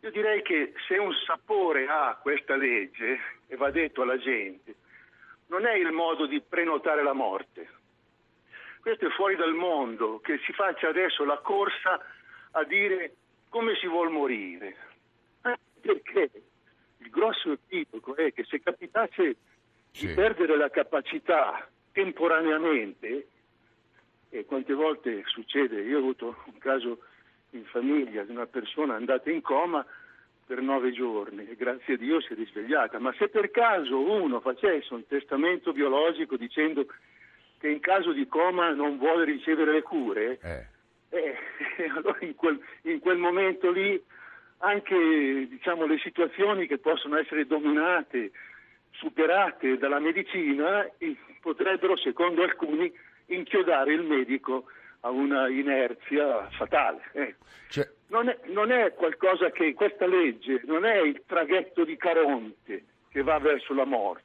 Io 0.00 0.10
direi 0.10 0.42
che 0.42 0.74
se 0.86 0.98
un 0.98 1.12
sapore 1.26 1.86
ha 1.88 2.18
questa 2.20 2.56
legge, 2.56 3.20
e 3.46 3.56
va 3.56 3.70
detto 3.70 4.02
alla 4.02 4.18
gente, 4.18 4.74
non 5.46 5.64
è 5.64 5.74
il 5.74 5.92
modo 5.92 6.26
di 6.26 6.40
prenotare 6.40 7.02
la 7.02 7.12
morte. 7.12 7.68
Questo 8.80 9.06
è 9.06 9.10
fuori 9.10 9.36
dal 9.36 9.54
mondo, 9.54 10.20
che 10.20 10.38
si 10.44 10.52
faccia 10.52 10.88
adesso 10.88 11.24
la 11.24 11.38
corsa 11.38 12.04
a 12.52 12.64
dire 12.64 13.14
come 13.52 13.76
si 13.76 13.86
vuol 13.86 14.10
morire. 14.10 14.74
Eh, 15.44 15.58
perché 15.82 16.30
il 16.96 17.10
grosso 17.10 17.52
equivoco 17.52 18.16
è 18.16 18.32
che 18.32 18.44
se 18.44 18.60
capitasse 18.60 19.36
sì. 19.90 20.06
di 20.06 20.14
perdere 20.14 20.56
la 20.56 20.70
capacità 20.70 21.68
temporaneamente, 21.92 23.26
e 24.30 24.46
quante 24.46 24.72
volte 24.72 25.22
succede, 25.26 25.82
io 25.82 25.96
ho 25.96 26.00
avuto 26.00 26.36
un 26.46 26.56
caso 26.56 27.00
in 27.50 27.66
famiglia 27.66 28.22
di 28.22 28.30
una 28.30 28.46
persona 28.46 28.94
andata 28.94 29.30
in 29.30 29.42
coma, 29.42 29.84
per 30.46 30.60
nove 30.60 30.90
giorni 30.92 31.48
e 31.48 31.54
grazie 31.54 31.94
a 31.94 31.96
Dio 31.96 32.20
si 32.20 32.32
è 32.32 32.36
risvegliata, 32.36 32.98
ma 32.98 33.14
se 33.18 33.28
per 33.28 33.50
caso 33.50 33.98
uno 33.98 34.40
facesse 34.40 34.92
un 34.92 35.06
testamento 35.06 35.72
biologico 35.72 36.36
dicendo 36.36 36.86
che 37.58 37.68
in 37.68 37.80
caso 37.80 38.12
di 38.12 38.26
coma 38.26 38.70
non 38.70 38.98
vuole 38.98 39.24
ricevere 39.24 39.72
le 39.72 39.82
cure, 39.82 40.38
Eh. 40.42 40.66
Eh, 41.12 41.36
allora 41.94 42.18
in 42.20 42.34
quel, 42.34 42.60
in 42.82 42.98
quel 43.00 43.18
momento 43.18 43.70
lì 43.70 44.02
anche 44.58 45.46
diciamo, 45.48 45.86
le 45.86 45.98
situazioni 45.98 46.66
che 46.66 46.78
possono 46.78 47.18
essere 47.18 47.46
dominate, 47.46 48.30
superate 48.90 49.76
dalla 49.76 49.98
medicina, 49.98 50.88
potrebbero, 51.40 51.96
secondo 51.96 52.42
alcuni, 52.42 52.92
inchiodare 53.26 53.92
il 53.92 54.02
medico 54.02 54.66
a 55.00 55.10
una 55.10 55.48
inerzia 55.48 56.48
fatale. 56.50 57.02
eh. 57.12 57.34
Cioè, 57.68 57.88
Non 58.08 58.28
è, 58.28 58.38
non 58.46 58.70
è 58.70 58.94
qualcosa 58.94 59.50
che 59.50 59.74
questa 59.74 60.06
legge 60.06 60.60
non 60.64 60.84
è 60.84 61.00
il 61.00 61.22
traghetto 61.26 61.84
di 61.84 61.96
Caronte 61.96 62.84
che 63.08 63.22
va 63.22 63.38
verso 63.38 63.74
la 63.74 63.84
morte. 63.84 64.22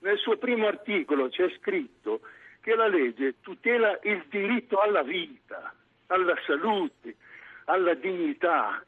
Nel 0.00 0.18
suo 0.18 0.36
primo 0.36 0.66
articolo 0.66 1.28
c'è 1.28 1.48
scritto 1.58 2.20
che 2.60 2.74
la 2.74 2.88
legge 2.88 3.36
tutela 3.40 3.98
il 4.02 4.24
diritto 4.28 4.78
alla 4.78 5.02
vita, 5.02 5.74
alla 6.08 6.34
salute, 6.46 7.16
alla 7.66 7.94
dignità. 7.94 8.82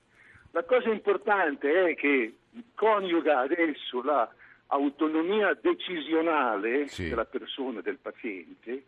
La 0.53 0.65
cosa 0.65 0.89
importante 0.91 1.91
è 1.91 1.95
che 1.95 2.35
coniuga 2.75 3.41
adesso 3.41 4.03
la 4.03 4.29
autonomia 4.69 5.57
decisionale 5.61 6.87
Sì. 6.89 7.09
della 7.09 7.25
persona, 7.25 7.81
del 7.81 7.99
paziente, 8.01 8.85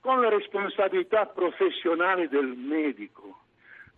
con 0.00 0.20
la 0.20 0.28
responsabilità 0.28 1.26
professionale 1.26 2.28
del 2.28 2.46
medico. 2.56 3.40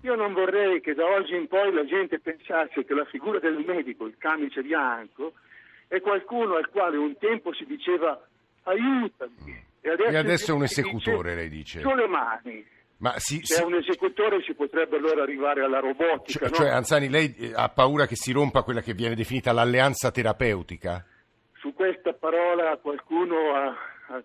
Io 0.02 0.14
non 0.16 0.35
vorrei 0.35 0.80
che 0.80 0.92
da 0.94 1.06
oggi 1.06 1.35
in 1.35 1.47
poi 1.49 1.73
la 1.73 1.85
gente 1.87 2.18
pensasse 2.21 2.85
che 2.85 2.92
la 2.94 3.06
figura 3.06 3.38
del 3.38 3.64
medico, 3.66 4.04
il 4.06 4.16
camice 4.18 4.62
bianco, 4.62 5.33
è 5.88 6.00
qualcuno 6.00 6.56
al 6.56 6.68
quale 6.68 6.97
un 6.99 7.16
tempo 7.16 7.54
si 7.54 7.64
diceva 7.64 8.21
aiutami. 8.64 9.62
E 9.80 9.90
adesso, 9.90 10.11
E 10.11 10.16
adesso 10.16 10.50
è 10.52 10.54
un 10.54 10.62
esecutore, 10.64 11.30
dice, 11.30 11.35
lei 11.37 11.49
dice. 11.49 11.80
Sulle 11.80 12.06
mani. 12.06 12.66
Ma 12.98 13.18
si, 13.18 13.40
Se 13.42 13.54
si- 13.54 13.60
è 13.60 13.64
un 13.64 13.74
esecutore 13.74 14.42
si 14.42 14.54
potrebbe 14.54 14.96
allora 14.96 15.22
arrivare 15.22 15.62
alla 15.62 15.80
robotica. 15.80 16.48
cioè, 16.48 16.48
no? 16.48 16.54
cioè, 16.54 16.68
Anzani, 16.68 17.08
lei 17.08 17.34
eh, 17.36 17.52
ha 17.54 17.68
paura 17.68 18.06
che 18.06 18.16
si 18.16 18.32
rompa 18.32 18.62
quella 18.62 18.80
che 18.80 18.94
viene 18.94 19.14
definita 19.14 19.52
l'alleanza 19.52 20.10
terapeutica? 20.10 21.04
Su 21.54 21.72
questa 21.74 22.12
parola 22.12 22.76
qualcuno 22.76 23.54
ha, 23.54 23.76
ha, 24.08 24.22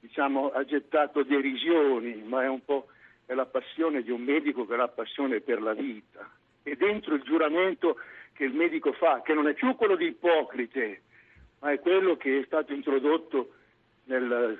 diciamo, 0.00 0.50
ha 0.50 0.64
gettato 0.64 1.22
derisioni, 1.22 2.22
ma 2.26 2.44
è 2.44 2.48
un 2.48 2.64
po' 2.64 2.86
è 3.24 3.34
la 3.34 3.46
passione 3.46 4.02
di 4.02 4.10
un 4.10 4.22
medico 4.22 4.66
che 4.66 4.74
è 4.74 4.76
la 4.76 4.88
passione 4.88 5.40
per 5.40 5.62
la 5.62 5.72
vita. 5.72 6.28
E 6.64 6.76
dentro 6.76 7.14
il 7.14 7.22
giuramento 7.22 7.96
che 8.32 8.44
il 8.44 8.52
medico 8.52 8.92
fa, 8.92 9.22
che 9.22 9.34
non 9.34 9.46
è 9.46 9.54
più 9.54 9.76
quello 9.76 9.94
di 9.94 10.06
Ipocrite, 10.06 11.02
ma 11.60 11.70
è 11.70 11.78
quello 11.78 12.16
che 12.16 12.40
è 12.40 12.44
stato 12.44 12.72
introdotto 12.72 13.52
nel 14.04 14.58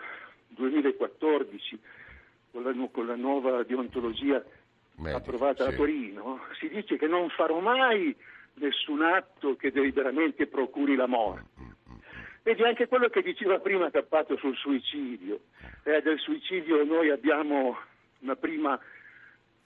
2014 0.48 1.80
con 2.50 2.62
la, 2.62 2.88
con 2.90 3.06
la 3.06 3.16
nuova 3.16 3.62
deontologia 3.62 4.42
Medica, 4.96 5.16
approvata 5.16 5.64
sì. 5.64 5.70
a 5.70 5.76
Torino, 5.76 6.40
si 6.58 6.68
dice 6.68 6.96
che 6.96 7.06
non 7.06 7.28
farò 7.30 7.58
mai 7.60 8.14
nessun 8.54 9.02
atto 9.02 9.56
che 9.56 9.70
deliberamente 9.70 10.46
procuri 10.46 10.94
la 10.94 11.06
morte. 11.06 11.68
Vedi 12.42 12.62
anche 12.62 12.88
quello 12.88 13.08
che 13.08 13.22
diceva 13.22 13.58
prima 13.58 13.90
Cappato 13.90 14.36
sul 14.36 14.56
suicidio. 14.56 15.40
Eh, 15.84 16.00
del 16.02 16.18
suicidio 16.18 16.84
noi 16.84 17.10
abbiamo 17.10 17.78
una 18.20 18.36
prima 18.36 18.78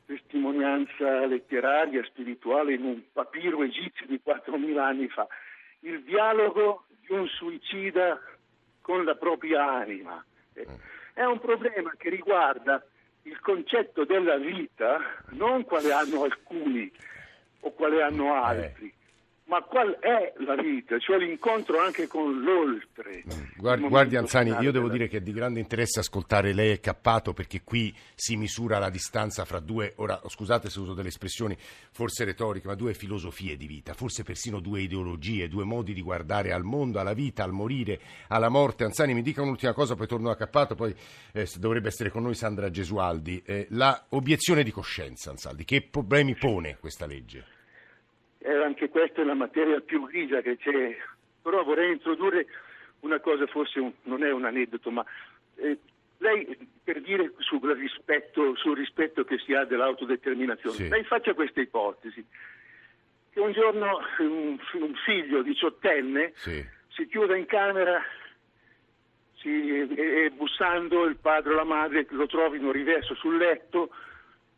testimonianza 0.07 1.25
letteraria, 1.27 2.05
spirituale, 2.05 2.75
in 2.75 2.85
un 2.85 3.03
papiro 3.13 3.63
egizio 3.63 4.07
di 4.07 4.21
4.000 4.25 4.79
anni 4.79 5.09
fa. 5.09 5.27
Il 5.81 6.03
dialogo 6.03 6.85
di 7.01 7.13
un 7.15 7.27
suicida 7.29 8.21
con 8.81 9.05
la 9.05 9.15
propria 9.15 9.71
anima. 9.71 10.23
Eh, 10.53 10.67
È 11.15 11.23
un 11.23 11.39
problema 11.39 11.93
che 11.97 12.11
riguarda 12.11 12.85
il 13.23 13.39
concetto 13.39 14.05
della 14.05 14.37
vita, 14.37 14.99
non 15.31 15.65
quale 15.65 15.93
hanno 15.93 16.25
alcuni 16.25 16.91
o 17.61 17.73
quale 17.73 18.03
hanno 18.03 18.35
altri, 18.35 18.93
ma 19.47 19.63
qual 19.63 19.99
è 20.01 20.33
la 20.39 20.55
vita, 20.55 20.99
cioè 20.99 21.19
l'incontro 21.19 21.79
anche 21.79 22.07
con 22.07 22.41
l'oltre. 22.41 23.25
Mm. 23.27 23.43
Guardi, 23.57 23.89
guardi, 23.89 24.17
Anzani, 24.17 24.51
io 24.61 24.73
devo 24.73 24.89
dire 24.89 25.07
che 25.07 25.19
è 25.19 25.21
di 25.21 25.33
grande 25.33 25.61
interesse 25.61 26.01
ascoltare 26.01 26.55
lei 26.55 26.73
e 26.73 26.81
Cappato 26.81 27.35
perché 27.35 27.63
qui 27.63 27.95
si 28.15 28.37
misura 28.37 28.79
la 28.79 28.89
distanza 28.89 29.45
fra 29.45 29.61
due, 29.61 29.93
ora 29.97 30.19
scusate 30.27 30.71
se 30.71 30.81
uso 30.81 30.95
delle 30.95 31.09
espressioni 31.09 31.57
forse 31.91 32.25
retoriche, 32.25 32.69
ma 32.69 32.75
due 32.75 32.95
filosofie 32.95 33.57
di 33.57 33.67
vita, 33.67 33.93
forse 33.93 34.23
persino 34.23 34.61
due 34.61 34.81
ideologie, 34.81 35.49
due 35.49 35.65
modi 35.65 35.93
di 35.93 36.03
guardare 36.03 36.53
al 36.53 36.65
mondo, 36.65 36.99
alla 36.99 37.15
vita, 37.15 37.45
al 37.45 37.53
morire, 37.53 38.01
alla 38.29 38.49
morte. 38.49 38.85
Anzani, 38.85 39.13
mi 39.13 39.23
dica 39.23 39.43
un'ultima 39.43 39.75
cosa, 39.75 39.95
poi 39.95 40.07
torno 40.07 40.31
a 40.31 40.37
Cappato, 40.37 40.75
poi 40.75 40.95
eh, 41.33 41.49
dovrebbe 41.57 41.89
essere 41.89 42.11
con 42.11 42.23
noi 42.23 42.35
Sandra 42.35 42.71
Gesualdi. 42.71 43.43
Eh, 43.45 43.67
la 43.71 44.07
obiezione 44.11 44.63
di 44.63 44.71
coscienza, 44.71 45.31
Anzaldi, 45.31 45.65
che 45.65 45.83
problemi 45.83 46.35
pone 46.35 46.79
questa 46.81 47.05
legge? 47.05 47.54
Anche 48.47 48.91
questa 48.91 49.23
è 49.23 49.25
la 49.25 49.33
materia 49.35 49.81
più 49.81 50.05
grigia 50.07 50.43
che 50.43 50.59
c'è, 50.59 50.95
però 51.41 51.65
vorrei 51.65 51.93
introdurre 51.93 52.47
una 53.01 53.19
cosa, 53.21 53.47
forse 53.47 53.81
un- 53.81 53.93
non 54.03 54.23
è 54.23 54.31
un 54.33 54.45
aneddoto, 54.45 54.91
ma 54.91 55.05
eh, 55.57 55.79
lei 56.19 56.57
per 56.83 57.01
dire 57.01 57.33
sul 57.39 57.61
rispetto, 57.75 58.55
sul 58.57 58.77
rispetto 58.77 59.25
che 59.25 59.39
si 59.39 59.55
ha 59.55 59.65
dell'autodeterminazione, 59.65 60.77
Sì. 60.77 60.89
lei 60.89 61.05
faccia 61.05 61.33
questa 61.33 61.63
ipotesi, 61.63 62.23
che 63.31 63.41
un 63.41 63.53
giorno 63.53 64.01
un, 64.19 64.59
un 64.75 64.95
figlio 65.07 65.41
diciottenne 65.43 66.33
Sì. 66.37 66.63
si 66.89 67.07
chiude 67.07 67.39
in 67.39 67.47
camera 67.47 68.03
si- 69.37 69.81
e, 69.81 70.25
e 70.25 70.31
bussando 70.31 71.05
il 71.07 71.17
padre 71.17 71.53
o 71.53 71.57
la 71.57 71.65
madre 71.65 72.07
lo 72.11 72.27
trovino 72.27 72.71
riverso 72.71 73.15
sul 73.15 73.39
letto 73.39 73.91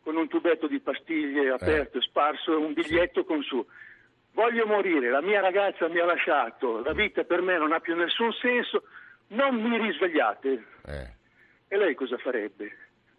con 0.07 0.15
un 0.15 0.29
tubetto 0.29 0.67
di 0.67 0.79
pastiglie 0.79 1.49
aperto 1.49 1.97
e 1.97 2.01
sparso 2.01 2.53
e 2.53 2.55
un 2.55 2.71
biglietto 2.71 3.25
con 3.25 3.43
su 3.43 3.65
voglio 4.31 4.65
morire, 4.65 5.09
la 5.09 5.21
mia 5.21 5.41
ragazza 5.41 5.89
mi 5.89 5.99
ha 5.99 6.05
lasciato, 6.05 6.79
la 6.81 6.93
vita 6.93 7.25
per 7.25 7.41
me 7.41 7.57
non 7.57 7.73
ha 7.73 7.81
più 7.81 7.93
nessun 7.93 8.31
senso, 8.31 8.83
non 9.29 9.55
mi 9.61 9.77
risvegliate. 9.77 10.63
Eh, 10.85 11.11
E 11.67 11.75
lei 11.77 11.93
cosa 11.93 12.17
farebbe? 12.19 12.71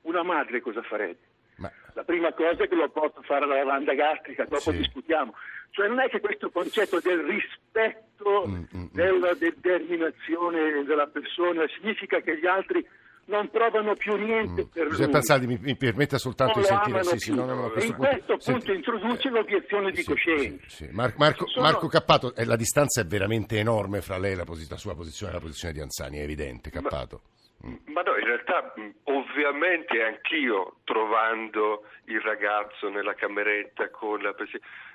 Una 0.03 0.23
madre 0.23 0.63
cosa 0.63 0.81
farebbe? 0.81 1.19
ma... 1.57 1.71
La 1.93 2.05
prima 2.05 2.33
cosa 2.33 2.63
è 2.65 2.69
che 2.69 2.75
lo 2.75 2.89
porto 2.89 3.19
a 3.21 3.23
fare 3.23 3.45
la 3.47 3.57
lavanda 3.57 3.93
gastrica, 3.93 4.45
dopo 4.45 4.71
Sì. 4.71 4.79
discutiamo. 4.79 5.35
Cioè 5.73 5.89
non 5.89 6.01
è 6.01 6.09
che 6.09 6.21
questo 6.21 6.49
concetto 6.51 7.01
del 7.01 7.19
rispetto 7.23 8.47
Mm, 8.49 8.55
mm, 8.55 8.81
mm. 8.81 8.87
della 8.93 9.35
determinazione 9.35 10.85
della 10.85 11.07
persona 11.07 11.67
significa 11.69 12.21
che 12.21 12.39
gli 12.39 12.47
altri 12.47 12.85
non 13.29 13.49
provano 13.51 13.95
più 13.95 14.17
niente 14.17 14.67
per 14.67 14.83
lui. 14.85 14.91
Giuseppe 14.93 15.17
Ansaldi, 15.17 15.47
mi, 15.47 15.59
mi 15.61 15.77
permetta 15.77 16.19
soltanto 16.19 16.59
di 16.61 16.65
sentire... 16.65 17.03
Sì, 17.05 17.19
sì, 17.19 17.35
no, 17.35 17.45
no, 17.45 17.55
no, 17.55 17.71
questo 17.71 17.91
in 17.91 17.97
punto- 17.97 18.11
questo 18.11 18.41
senti- 18.41 18.53
punto 18.73 18.73
introduce 18.73 19.29
l'obiezione 19.29 19.91
di 19.91 20.03
Sì, 20.03 20.05
coscienza. 20.05 20.65
sì. 20.69 20.89
Mar- 20.93 21.15
Marco, 21.17 21.47
sono- 21.47 21.65
Marco 21.67 21.89
Cappato, 21.89 22.35
eh, 22.35 22.45
la 22.45 22.57
distanza 22.57 23.01
è 23.01 23.05
veramente 23.05 23.59
enorme 23.59 24.01
fra 24.01 24.19
lei 24.19 24.33
e 24.33 24.37
la, 24.37 24.45
posi- 24.45 24.67
la 24.69 24.77
sua 24.77 24.95
posizione 24.95 25.33
e 25.33 25.35
la 25.37 25.41
posizione 25.41 25.75
di 25.75 25.81
Anzani, 25.81 26.19
è 26.19 26.23
evidente, 26.23 26.71
Cappato. 26.71 27.21
Ma 27.61 28.03
no, 28.03 28.17
in 28.17 28.25
realtà 28.25 28.73
mh, 28.77 28.89
ovviamente 29.05 30.01
anch'io 30.03 30.77
trovando 30.85 31.83
il 32.05 32.21
ragazzo 32.21 32.89
nella 32.89 33.15
cameretta 33.15 33.91
con 33.91 34.23
la 34.23 34.33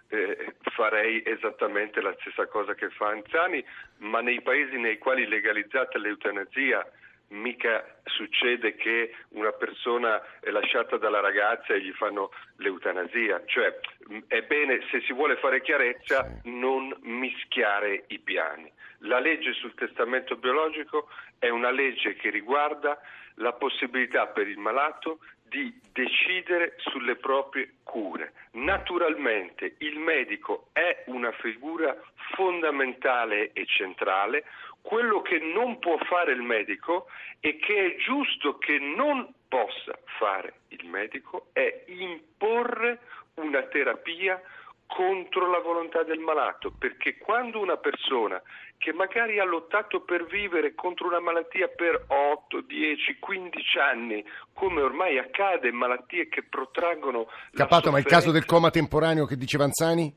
eh, 0.07 0.55
farei 0.73 1.21
esattamente 1.25 1.99
la 2.01 2.15
stessa 2.21 2.47
cosa 2.47 2.73
che 2.73 2.89
fa 2.89 3.09
Anzani, 3.09 3.63
ma 3.97 4.21
nei 4.21 4.41
paesi 4.41 4.77
nei 4.77 4.97
quali 4.97 5.27
legalizzata 5.27 5.97
l'eutanasia 5.97 6.85
mica 7.33 7.83
succede 8.05 8.75
che 8.75 9.15
una 9.29 9.51
persona 9.51 10.21
è 10.39 10.49
lasciata 10.49 10.97
dalla 10.97 11.19
ragazza 11.19 11.73
e 11.73 11.81
gli 11.81 11.91
fanno 11.91 12.31
l'eutanasia, 12.57 13.43
cioè 13.45 13.79
è 14.27 14.41
bene 14.43 14.81
se 14.91 15.01
si 15.01 15.13
vuole 15.13 15.35
fare 15.37 15.61
chiarezza 15.61 16.39
non 16.43 16.95
mischiare 17.01 18.05
i 18.07 18.19
piani. 18.19 18.71
La 18.99 19.19
legge 19.19 19.53
sul 19.53 19.73
testamento 19.73 20.35
biologico 20.35 21.09
è 21.39 21.49
una 21.49 21.71
legge 21.71 22.15
che 22.15 22.29
riguarda 22.29 22.99
la 23.37 23.53
possibilità 23.53 24.27
per 24.27 24.47
il 24.47 24.59
malato 24.59 25.19
di 25.53 25.71
decidere 25.91 26.73
sulle 26.77 27.15
proprie 27.15 27.75
cure. 27.83 28.33
Naturalmente 28.53 29.75
il 29.79 29.99
medico 29.99 30.69
è 30.73 31.03
una 31.07 31.31
figura 31.31 31.95
fondamentale 32.33 33.51
e 33.53 33.65
centrale, 33.65 34.45
quello 34.83 35.21
che 35.21 35.39
non 35.39 35.79
può 35.79 35.97
fare 36.09 36.33
il 36.33 36.41
medico 36.41 37.07
e 37.39 37.57
che 37.57 37.85
è 37.85 37.95
giusto 37.97 38.57
che 38.57 38.77
non 38.77 39.33
possa 39.47 39.97
fare 40.19 40.59
il 40.67 40.85
medico 40.85 41.47
è 41.53 41.85
imporre 41.87 42.99
una 43.35 43.63
terapia 43.63 44.39
contro 44.85 45.49
la 45.49 45.59
volontà 45.59 46.03
del 46.03 46.19
malato, 46.19 46.71
perché 46.77 47.17
quando 47.17 47.59
una 47.59 47.77
persona 47.77 48.39
che 48.77 48.93
magari 48.93 49.39
ha 49.39 49.45
lottato 49.45 50.01
per 50.01 50.25
vivere 50.25 50.75
contro 50.75 51.07
una 51.07 51.21
malattia 51.21 51.69
per 51.69 52.03
8, 52.07 52.61
10, 52.61 53.17
15 53.17 53.79
anni, 53.79 54.23
come 54.53 54.81
ormai 54.81 55.17
accade 55.17 55.71
malattie 55.71 56.27
che 56.27 56.43
protraggono 56.43 57.27
la 57.51 57.63
Cappato, 57.63 57.89
ma 57.89 57.97
il 57.97 58.05
caso 58.05 58.31
del 58.31 58.45
coma 58.45 58.69
temporaneo 58.69 59.25
che 59.25 59.37
diceva 59.37 59.63
Anzani? 59.63 60.13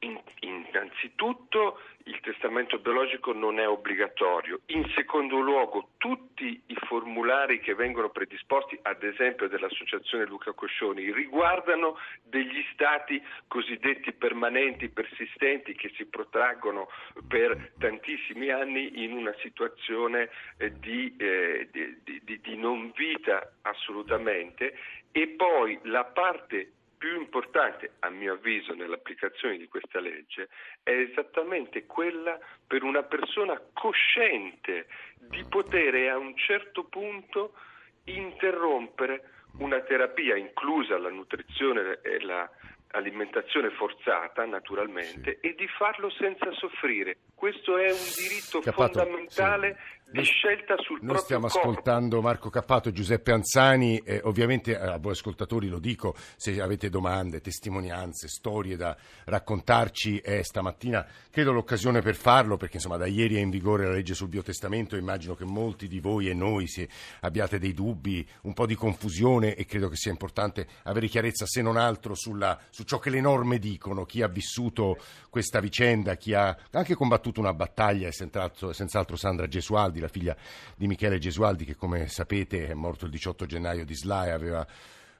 in- 0.00 0.20
innanzitutto 0.70 1.80
il 2.04 2.18
testamento 2.20 2.78
biologico 2.78 3.32
non 3.32 3.58
è 3.58 3.68
obbligatorio. 3.68 4.60
In 4.66 4.90
secondo 4.94 5.38
luogo, 5.38 5.90
tutti 5.98 6.60
i 6.66 6.76
formulari 6.86 7.60
che 7.60 7.74
vengono 7.74 8.10
predisposti, 8.10 8.78
ad 8.82 9.02
esempio 9.02 9.48
dell'Associazione 9.48 10.24
Luca 10.24 10.52
Coscioni, 10.52 11.12
riguardano 11.12 11.98
degli 12.22 12.64
stati 12.72 13.22
cosiddetti 13.46 14.12
permanenti, 14.12 14.88
persistenti, 14.88 15.74
che 15.74 15.92
si 15.96 16.06
protraggono 16.06 16.88
per 17.28 17.72
tantissimi 17.78 18.50
anni 18.50 19.04
in 19.04 19.12
una 19.12 19.34
situazione 19.40 20.30
eh, 20.56 20.72
di, 20.78 21.14
eh, 21.18 21.68
di, 21.70 22.22
di, 22.24 22.40
di 22.40 22.56
non 22.56 22.92
vita 22.96 23.52
assolutamente. 23.62 24.74
E 25.12 25.28
poi 25.28 25.78
la 25.84 26.04
parte 26.04 26.72
più 27.00 27.18
importante, 27.18 27.92
a 28.00 28.10
mio 28.10 28.34
avviso, 28.34 28.74
nell'applicazione 28.74 29.56
di 29.56 29.66
questa 29.68 30.00
legge 30.00 30.50
è 30.82 30.90
esattamente 30.90 31.86
quella 31.86 32.38
per 32.66 32.82
una 32.82 33.02
persona 33.04 33.58
cosciente 33.72 34.86
di 35.16 35.42
poter 35.48 36.10
a 36.10 36.18
un 36.18 36.36
certo 36.36 36.84
punto 36.84 37.54
interrompere 38.04 39.46
una 39.60 39.80
terapia, 39.80 40.36
inclusa 40.36 40.98
la 40.98 41.08
nutrizione 41.08 42.00
e 42.02 42.20
l'alimentazione 42.20 43.70
forzata, 43.70 44.44
naturalmente, 44.44 45.38
sì. 45.40 45.46
e 45.46 45.54
di 45.54 45.66
farlo 45.68 46.10
senza 46.10 46.52
soffrire. 46.52 47.16
Questo 47.34 47.78
è 47.78 47.90
un 47.90 48.08
diritto 48.18 48.60
Cappato, 48.60 49.00
fondamentale 49.00 49.72
sì 49.72 49.99
di 50.12 50.24
scelta 50.24 50.74
sul 50.78 50.98
Noi 51.02 51.18
stiamo 51.18 51.46
corpo. 51.46 51.68
ascoltando 51.68 52.20
Marco 52.20 52.50
Cappato 52.50 52.88
e 52.88 52.92
Giuseppe 52.92 53.32
Anzani, 53.32 53.98
eh, 53.98 54.20
ovviamente 54.24 54.76
a 54.76 54.98
voi 54.98 55.12
ascoltatori 55.12 55.68
lo 55.68 55.78
dico, 55.78 56.14
se 56.36 56.60
avete 56.60 56.90
domande, 56.90 57.40
testimonianze, 57.40 58.26
storie 58.26 58.76
da 58.76 58.96
raccontarci 59.26 60.18
è 60.18 60.42
stamattina, 60.42 61.06
credo 61.30 61.52
l'occasione 61.52 62.00
per 62.00 62.16
farlo 62.16 62.56
perché 62.56 62.76
insomma 62.76 62.96
da 62.96 63.06
ieri 63.06 63.36
è 63.36 63.40
in 63.40 63.50
vigore 63.50 63.84
la 63.84 63.92
legge 63.92 64.14
sul 64.14 64.28
biotestamento, 64.28 64.96
immagino 64.96 65.34
che 65.34 65.44
molti 65.44 65.86
di 65.86 66.00
voi 66.00 66.28
e 66.28 66.34
noi 66.34 66.66
se 66.66 66.88
abbiate 67.20 67.58
dei 67.58 67.72
dubbi, 67.72 68.26
un 68.42 68.52
po' 68.52 68.66
di 68.66 68.74
confusione 68.74 69.54
e 69.54 69.64
credo 69.64 69.88
che 69.88 69.96
sia 69.96 70.10
importante 70.10 70.66
avere 70.84 71.06
chiarezza 71.06 71.46
se 71.46 71.62
non 71.62 71.76
altro 71.76 72.14
sulla, 72.14 72.58
su 72.70 72.82
ciò 72.82 72.98
che 72.98 73.10
le 73.10 73.20
norme 73.20 73.58
dicono, 73.58 74.04
chi 74.04 74.22
ha 74.22 74.28
vissuto 74.28 74.98
questa 75.28 75.60
vicenda, 75.60 76.16
chi 76.16 76.34
ha 76.34 76.56
anche 76.72 76.94
combattuto 76.94 77.38
una 77.38 77.54
battaglia 77.54 78.08
è 78.08 78.12
senz'altro, 78.12 78.72
senz'altro 78.72 79.14
Sandra 79.16 79.46
Gesualdi 79.46 79.99
la 80.00 80.08
figlia 80.08 80.36
di 80.74 80.86
Michele 80.86 81.18
Gesualdi, 81.18 81.64
che 81.64 81.76
come 81.76 82.08
sapete 82.08 82.68
è 82.68 82.74
morto 82.74 83.04
il 83.04 83.10
18 83.10 83.46
gennaio 83.46 83.84
di 83.84 83.94
Sla 83.94 84.32
aveva 84.32 84.66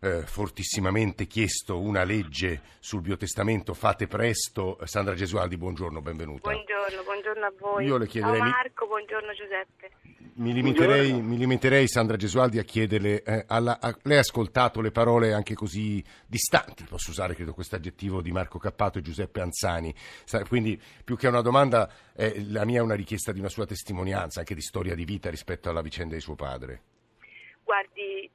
eh, 0.00 0.22
fortissimamente 0.22 1.26
chiesto 1.26 1.78
una 1.78 2.04
legge 2.04 2.62
sul 2.80 3.02
biotestamento, 3.02 3.74
fate 3.74 4.06
presto. 4.06 4.78
Sandra 4.84 5.14
Gesualdi, 5.14 5.56
buongiorno, 5.56 6.00
benvenuta. 6.00 6.50
Buongiorno, 6.50 7.02
buongiorno 7.02 7.46
a 7.46 7.52
voi. 7.58 7.86
Io 7.86 7.96
le 7.98 8.06
chiederei... 8.06 8.38
Ciao 8.38 8.48
Marco, 8.48 8.86
buongiorno 8.86 9.32
Giuseppe. 9.32 9.90
Mi 10.40 10.54
limiterei, 10.54 11.12
mi 11.20 11.36
limiterei, 11.36 11.86
Sandra 11.86 12.16
Gesualdi, 12.16 12.58
a 12.58 12.62
chiederle, 12.62 13.22
eh, 13.22 13.44
alla, 13.46 13.78
a, 13.78 13.94
lei 14.04 14.16
ha 14.16 14.20
ascoltato 14.20 14.80
le 14.80 14.90
parole 14.90 15.34
anche 15.34 15.52
così 15.52 16.02
distanti, 16.26 16.84
posso 16.84 17.10
usare 17.10 17.34
credo 17.34 17.52
questo 17.52 17.76
aggettivo 17.76 18.22
di 18.22 18.32
Marco 18.32 18.58
Cappato 18.58 18.96
e 18.96 19.02
Giuseppe 19.02 19.42
Anzani, 19.42 19.94
quindi 20.48 20.80
più 21.04 21.18
che 21.18 21.28
una 21.28 21.42
domanda, 21.42 21.92
eh, 22.16 22.42
la 22.48 22.64
mia 22.64 22.80
è 22.80 22.82
una 22.82 22.94
richiesta 22.94 23.32
di 23.32 23.38
una 23.38 23.50
sua 23.50 23.66
testimonianza, 23.66 24.38
anche 24.38 24.54
di 24.54 24.62
storia 24.62 24.94
di 24.94 25.04
vita 25.04 25.28
rispetto 25.28 25.68
alla 25.68 25.82
vicenda 25.82 26.14
di 26.14 26.22
suo 26.22 26.36
padre. 26.36 26.80
Guardi, 27.62 28.30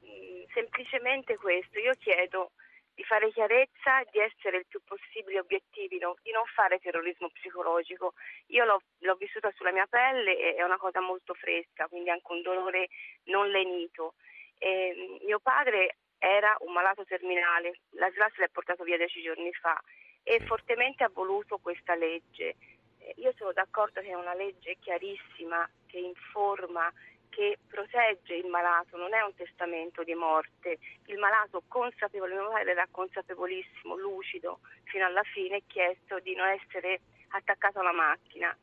semplicemente 0.54 1.36
questo, 1.38 1.80
io 1.80 1.92
chiedo 1.98 2.52
di 2.96 3.04
fare 3.04 3.30
chiarezza, 3.30 4.02
di 4.10 4.18
essere 4.18 4.56
il 4.56 4.66
più 4.66 4.80
possibile 4.82 5.38
obiettivi, 5.40 5.98
no? 5.98 6.16
di 6.22 6.32
non 6.32 6.44
fare 6.46 6.78
terrorismo 6.78 7.28
psicologico. 7.28 8.14
Io 8.46 8.64
l'ho, 8.64 8.80
l'ho, 9.00 9.14
vissuta 9.16 9.52
sulla 9.54 9.70
mia 9.70 9.86
pelle 9.86 10.36
e 10.38 10.54
è 10.54 10.62
una 10.62 10.78
cosa 10.78 11.00
molto 11.00 11.34
fresca, 11.34 11.86
quindi 11.88 12.08
anche 12.08 12.32
un 12.32 12.40
dolore 12.40 12.88
non 13.24 13.50
lenito. 13.50 14.14
E, 14.58 15.20
mio 15.24 15.38
padre 15.40 15.98
era 16.18 16.56
un 16.60 16.72
malato 16.72 17.04
terminale, 17.04 17.80
la 17.90 18.10
SLA 18.10 18.30
se 18.34 18.40
l'è 18.40 18.48
portato 18.48 18.82
via 18.82 18.96
dieci 18.96 19.20
giorni 19.20 19.52
fa 19.52 19.78
e 20.22 20.40
fortemente 20.46 21.04
ha 21.04 21.10
voluto 21.12 21.58
questa 21.58 21.94
legge. 21.94 22.56
Io 23.16 23.32
sono 23.36 23.52
d'accordo 23.52 24.00
che 24.00 24.08
è 24.08 24.14
una 24.14 24.34
legge 24.34 24.78
chiarissima, 24.80 25.68
che 25.86 25.98
informa, 25.98 26.90
che 27.36 27.58
protegge 27.68 28.34
il 28.34 28.46
malato, 28.46 28.96
non 28.96 29.12
è 29.12 29.20
un 29.20 29.34
testamento 29.34 30.02
di 30.02 30.14
morte. 30.14 30.78
Il 31.04 31.18
malato 31.18 31.62
consapevole, 31.68 32.32
mio 32.32 32.48
padre 32.48 32.70
era 32.70 32.88
consapevolissimo, 32.90 33.94
lucido, 33.98 34.60
fino 34.84 35.04
alla 35.04 35.22
fine, 35.22 35.60
chiesto 35.66 36.18
di 36.20 36.34
non 36.34 36.48
essere 36.48 37.00
attaccato 37.28 37.80
alla 37.80 37.92
macchina. 37.92 38.56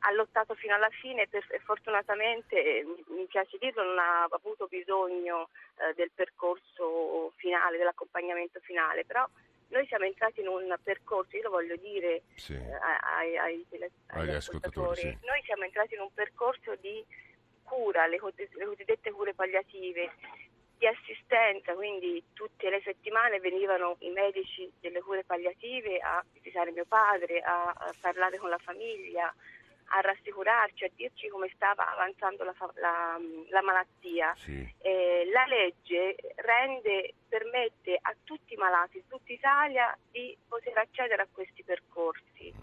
Ha 0.00 0.10
lottato 0.10 0.56
fino 0.56 0.74
alla 0.74 0.90
fine 0.90 1.28
e 1.30 1.58
fortunatamente, 1.60 2.84
mi 3.06 3.26
piace 3.26 3.56
dirlo, 3.58 3.84
non 3.84 3.98
ha 4.00 4.24
avuto 4.24 4.66
bisogno 4.66 5.50
eh, 5.76 5.94
del 5.94 6.10
percorso 6.12 7.32
finale, 7.36 7.78
dell'accompagnamento 7.78 8.58
finale, 8.60 9.04
però 9.04 9.24
noi 9.68 9.86
siamo 9.86 10.06
entrati 10.06 10.40
in 10.40 10.48
un 10.48 10.74
percorso, 10.82 11.36
io 11.36 11.42
lo 11.44 11.50
voglio 11.50 11.76
dire 11.76 12.22
sì. 12.34 12.54
eh, 12.54 12.78
ai, 13.16 13.36
ai, 13.38 13.66
ai, 13.70 13.90
agli 14.06 14.30
ascoltatori, 14.30 15.02
sì. 15.02 15.18
noi 15.22 15.40
siamo 15.44 15.62
entrati 15.62 15.94
in 15.94 16.00
un 16.00 16.12
percorso 16.12 16.74
di 16.80 17.04
cura, 17.68 18.06
le, 18.06 18.18
le 18.18 18.64
cosiddette 18.64 19.12
cure 19.12 19.34
palliative, 19.34 20.10
di 20.78 20.86
assistenza, 20.86 21.74
quindi 21.74 22.22
tutte 22.32 22.70
le 22.70 22.80
settimane 22.84 23.40
venivano 23.40 23.96
i 24.00 24.10
medici 24.10 24.70
delle 24.80 25.00
cure 25.02 25.24
palliative 25.24 25.98
a 25.98 26.24
visitare 26.32 26.70
mio 26.70 26.86
padre, 26.86 27.40
a, 27.40 27.74
a 27.76 27.94
parlare 28.00 28.38
con 28.38 28.48
la 28.48 28.58
famiglia, 28.58 29.34
a 29.90 30.00
rassicurarci, 30.00 30.84
a 30.84 30.90
dirci 30.94 31.28
come 31.28 31.50
stava 31.54 31.92
avanzando 31.92 32.44
la, 32.44 32.54
la, 32.76 33.18
la 33.50 33.62
malattia. 33.62 34.34
Sì. 34.36 34.72
Eh, 34.78 35.28
la 35.32 35.46
legge 35.46 36.16
rende, 36.36 37.14
permette 37.28 37.98
a 38.00 38.14
tutti 38.22 38.54
i 38.54 38.56
malati 38.56 39.02
tutta 39.08 39.32
Italia 39.32 39.96
di 40.10 40.36
poter 40.46 40.78
accedere 40.78 41.22
a 41.22 41.28
questi 41.30 41.64
percorsi. 41.64 42.54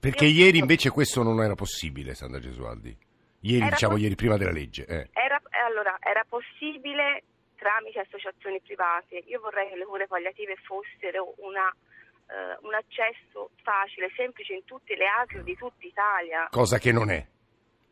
Perché 0.00 0.26
Io 0.26 0.44
ieri 0.44 0.58
invece 0.58 0.90
questo 0.90 1.22
non 1.22 1.42
era 1.42 1.54
possibile, 1.54 2.14
Sandra 2.14 2.40
Gesualdi. 2.40 2.96
Ieri, 3.44 3.60
era 3.66 3.70
diciamo, 3.70 3.92
poss- 3.92 4.02
ieri 4.02 4.14
prima 4.14 4.36
della 4.36 4.50
legge. 4.50 4.86
Eh. 4.86 5.08
Era, 5.12 5.40
allora, 5.66 5.96
era 6.00 6.24
possibile 6.28 7.24
tramite 7.56 8.00
associazioni 8.00 8.60
private. 8.60 9.22
Io 9.26 9.40
vorrei 9.40 9.68
che 9.68 9.76
le 9.76 9.84
cure 9.84 10.06
palliative 10.06 10.56
fossero 10.64 11.34
una, 11.38 11.68
uh, 11.68 12.66
un 12.66 12.74
accesso 12.74 13.50
facile, 13.62 14.10
semplice 14.16 14.54
in 14.54 14.64
tutte 14.64 14.96
le 14.96 15.04
ASL 15.06 15.42
di 15.42 15.56
tutta 15.56 15.86
Italia. 15.86 16.48
Cosa 16.50 16.78
che 16.78 16.92
non 16.92 17.10
è. 17.10 17.24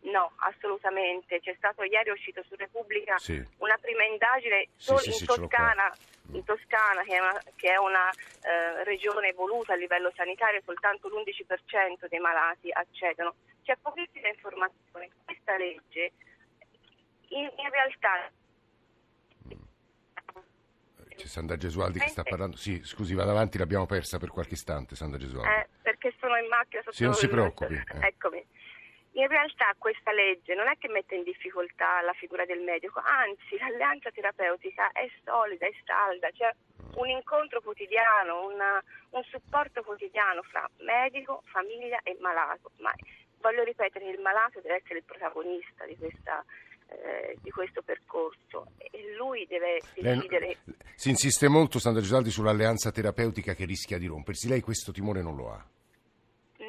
No, 0.03 0.33
assolutamente. 0.37 1.41
C'è 1.41 1.55
stato 1.59 1.83
ieri 1.85 2.09
è 2.09 2.13
uscito 2.13 2.43
su 2.49 2.55
Repubblica 2.57 3.19
sì. 3.19 3.45
una 3.59 3.77
prima 3.81 4.05
indagine 4.05 4.69
solo 4.77 4.99
sì, 4.99 5.13
sì, 5.13 5.23
in, 5.23 5.27
Toscana, 5.27 5.93
in, 6.33 6.45
Toscana, 6.45 7.03
che 7.03 7.17
è 7.17 7.21
una, 7.21 7.43
che 7.57 7.71
è 7.71 7.77
una 7.77 8.11
eh, 8.11 8.85
regione 8.85 9.29
evoluta 9.29 9.73
a 9.73 9.77
livello 9.77 10.13
sanitario, 10.15 10.61
soltanto 10.65 11.09
l'11% 11.09 12.09
dei 12.09 12.19
malati 12.19 12.71
accedono. 12.71 13.35
C'è 13.63 13.77
pochissima 13.81 14.29
informazione. 14.29 15.11
Questa 15.25 15.57
legge 15.57 16.13
in, 17.29 17.51
in 17.57 17.71
realtà 17.71 18.31
c'è 21.15 21.27
Sandra 21.27 21.57
Gesualdi 21.57 21.99
che 21.99 22.09
sta 22.09 22.23
parlando. 22.23 22.57
Sì, 22.57 22.81
scusi, 22.83 23.15
vado 23.15 23.31
avanti, 23.31 23.59
l'abbiamo 23.59 23.87
persa 23.87 24.19
per 24.19 24.31
qualche 24.31 24.55
istante, 24.55 24.97
Sandra 24.97 25.19
Gesualdi. 25.19 25.49
Eh, 25.49 25.69
perché 25.83 26.15
sono 26.19 26.37
in 26.37 26.49
macchina. 26.49 26.83
Sì, 26.89 27.05
non 27.05 27.15
si 27.15 27.29
preoccupi. 27.29 27.75
Eh. 27.75 28.07
Eccomi. 28.07 28.45
In 29.15 29.29
realtà 29.29 29.75
questa 29.77 30.11
legge 30.11 30.55
non 30.55 30.69
è 30.69 30.79
che 30.79 30.89
mette 30.89 31.17
in 31.17 31.23
difficoltà 31.23 32.01
la 32.01 32.15
figura 32.15 32.47
del 32.47 32.61
medico, 32.61 32.99
anzi 33.05 33.59
l'alleanza 33.59 34.11
terapeutica 34.11 34.91
è 34.93 35.07
solida, 35.23 35.67
è 35.67 35.73
salda, 35.85 36.31
c'è 36.31 36.51
un 36.95 37.09
incontro 37.09 37.61
quotidiano, 37.61 38.47
una, 38.47 38.83
un 39.11 39.23
supporto 39.25 39.83
quotidiano 39.83 40.43
fra 40.43 40.69
medico, 40.79 41.43
famiglia 41.45 42.01
e 42.03 42.17
malato. 42.21 42.71
Ma 42.79 42.93
voglio 43.41 43.63
ripetere, 43.65 44.09
il 44.09 44.21
malato 44.21 44.61
deve 44.61 44.77
essere 44.77 45.01
il 45.01 45.05
protagonista 45.05 45.85
di, 45.85 45.97
questa, 45.99 46.43
eh, 46.89 47.37
di 47.43 47.51
questo 47.51 47.83
percorso 47.83 48.69
e 48.79 49.15
lui 49.17 49.47
deve 49.47 49.83
decidere. 49.95 50.47
Lei, 50.47 50.77
si 50.95 51.11
insiste 51.11 51.49
molto, 51.49 51.79
Sandra 51.79 52.01
Gisaldi, 52.01 52.31
sull'alleanza 52.31 52.91
terapeutica 52.91 53.53
che 53.53 53.67
rischia 53.67 53.99
di 53.99 54.07
rompersi. 54.07 54.49
Lei 54.49 54.63
questo 54.63 54.91
timore 54.91 55.21
non 55.21 55.37
lo 55.37 55.51
ha? 55.51 55.63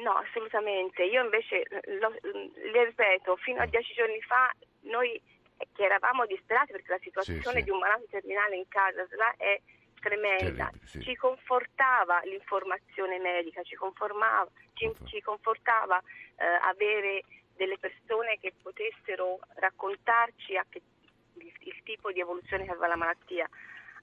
No, 0.04 0.12
assolutamente. 0.12 1.02
Io 1.02 1.24
invece, 1.24 1.64
lo, 1.98 2.12
le 2.20 2.84
ripeto, 2.84 3.36
fino 3.36 3.62
a 3.62 3.66
dieci 3.66 3.94
giorni 3.94 4.20
fa 4.20 4.52
noi 4.82 5.20
che 5.72 5.82
eravamo 5.82 6.26
disperati 6.26 6.72
perché 6.72 6.90
la 6.90 6.98
situazione 6.98 7.40
sì, 7.40 7.58
sì. 7.58 7.62
di 7.64 7.70
un 7.70 7.78
malato 7.78 8.04
terminale 8.10 8.56
in 8.56 8.68
casa 8.68 9.06
è 9.38 9.58
tremenda, 9.98 10.70
sì. 10.84 11.00
ci 11.00 11.16
confortava 11.16 12.20
l'informazione 12.24 13.18
medica, 13.18 13.62
ci, 13.62 13.76
ci, 14.74 14.92
ci 15.06 15.20
confortava 15.22 15.98
eh, 16.36 16.44
avere 16.44 17.22
delle 17.56 17.78
persone 17.78 18.36
che 18.38 18.52
potessero 18.60 19.38
raccontarci 19.54 20.60
che, 20.68 20.82
il, 21.38 21.52
il 21.60 21.82
tipo 21.84 22.12
di 22.12 22.20
evoluzione 22.20 22.64
che 22.64 22.72
aveva 22.72 22.88
la 22.88 22.96
malattia 22.96 23.48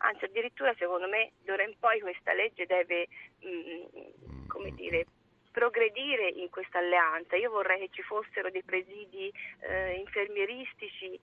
anzi 0.04 0.26
addirittura 0.26 0.74
secondo 0.78 1.08
me 1.08 1.34
d'ora 1.44 1.64
in 1.64 1.78
poi 1.78 2.00
questa 2.00 2.34
legge 2.34 2.66
deve 2.66 3.08
mh, 3.40 3.48
mm, 3.50 4.48
come 4.48 4.72
dire 4.72 5.06
progredire 5.52 6.30
in 6.30 6.50
questa 6.50 6.80
alleanza. 6.80 7.36
Io 7.36 7.50
vorrei 7.50 7.80
che 7.80 7.90
ci 7.92 8.02
fossero 8.02 8.50
dei 8.50 8.64
presidi 8.64 9.32
eh, 9.60 9.94
infermieristici 9.94 11.20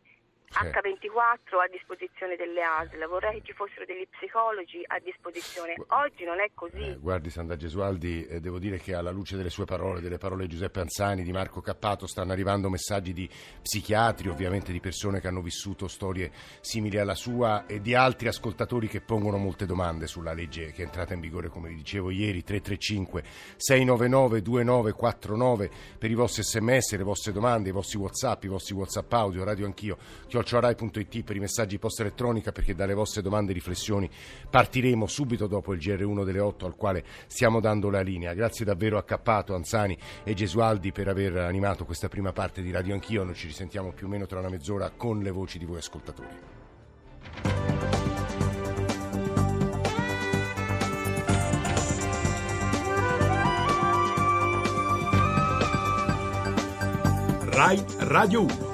H24 0.52 1.60
a 1.60 1.68
disposizione 1.70 2.36
delle 2.36 2.62
ASL, 2.62 3.06
vorrei 3.08 3.40
che 3.40 3.48
ci 3.48 3.52
fossero 3.52 3.84
degli 3.84 4.06
psicologi 4.08 4.82
a 4.86 4.98
disposizione. 4.98 5.74
Oggi 5.88 6.24
non 6.24 6.40
è 6.40 6.50
così. 6.54 6.80
Eh, 6.80 6.96
guardi 6.96 7.30
Sandra 7.30 7.56
Gesualdi, 7.56 8.26
eh, 8.26 8.40
devo 8.40 8.58
dire 8.58 8.78
che 8.78 8.94
alla 8.94 9.10
luce 9.10 9.36
delle 9.36 9.50
sue 9.50 9.64
parole, 9.64 10.00
delle 10.00 10.18
parole 10.18 10.46
di 10.46 10.54
Giuseppe 10.54 10.80
Anzani, 10.80 11.22
di 11.22 11.32
Marco 11.32 11.60
Cappato, 11.60 12.06
stanno 12.06 12.32
arrivando 12.32 12.70
messaggi 12.70 13.12
di 13.12 13.28
psichiatri, 13.62 14.28
ovviamente 14.28 14.72
di 14.72 14.80
persone 14.80 15.20
che 15.20 15.28
hanno 15.28 15.42
vissuto 15.42 15.86
storie 15.86 16.30
simili 16.60 16.98
alla 16.98 17.14
sua 17.14 17.66
e 17.66 17.80
di 17.80 17.94
altri 17.94 18.28
ascoltatori 18.28 18.88
che 18.88 19.00
pongono 19.00 19.36
molte 19.36 19.66
domande 19.66 20.06
sulla 20.06 20.32
legge 20.32 20.72
che 20.72 20.82
è 20.82 20.84
entrata 20.84 21.14
in 21.14 21.20
vigore, 21.20 21.48
come 21.48 21.68
vi 21.68 21.76
dicevo 21.76 22.10
ieri, 22.10 22.42
335 22.42 23.22
699 23.56 24.42
2949 24.42 25.70
per 25.98 26.10
i 26.10 26.14
vostri 26.14 26.42
sms, 26.42 26.96
le 26.96 27.02
vostre 27.02 27.32
domande, 27.32 27.68
i 27.68 27.72
vostri 27.72 27.98
whatsapp, 27.98 28.42
i 28.44 28.48
vostri 28.48 28.74
whatsapp 28.74 29.12
audio, 29.12 29.44
radio 29.44 29.66
anch'io 29.66 29.98
chiocciorai.it 30.38 31.24
per 31.24 31.36
i 31.36 31.40
messaggi 31.40 31.78
post 31.78 32.00
elettronica 32.00 32.52
perché 32.52 32.74
dalle 32.74 32.94
vostre 32.94 33.22
domande 33.22 33.50
e 33.50 33.54
riflessioni 33.54 34.08
partiremo 34.48 35.06
subito 35.06 35.46
dopo 35.48 35.72
il 35.72 35.80
GR1 35.80 36.24
delle 36.24 36.38
8 36.38 36.66
al 36.66 36.76
quale 36.76 37.04
stiamo 37.26 37.60
dando 37.60 37.90
la 37.90 38.00
linea. 38.02 38.34
Grazie 38.34 38.64
davvero 38.64 38.98
a 38.98 39.02
Cappato, 39.02 39.54
Anzani 39.54 39.98
e 40.22 40.34
Gesualdi 40.34 40.92
per 40.92 41.08
aver 41.08 41.38
animato 41.38 41.84
questa 41.84 42.08
prima 42.08 42.32
parte 42.32 42.62
di 42.62 42.70
Radio 42.70 42.94
Anch'io. 42.94 43.24
Noi 43.24 43.34
ci 43.34 43.48
risentiamo 43.48 43.92
più 43.92 44.06
o 44.06 44.10
meno 44.10 44.26
tra 44.26 44.38
una 44.38 44.48
mezz'ora 44.48 44.90
con 44.90 45.20
le 45.20 45.30
voci 45.30 45.58
di 45.58 45.64
voi 45.64 45.78
ascoltatori. 45.78 46.28
Rai 57.50 57.84
Radio 57.98 58.42
1 58.42 58.67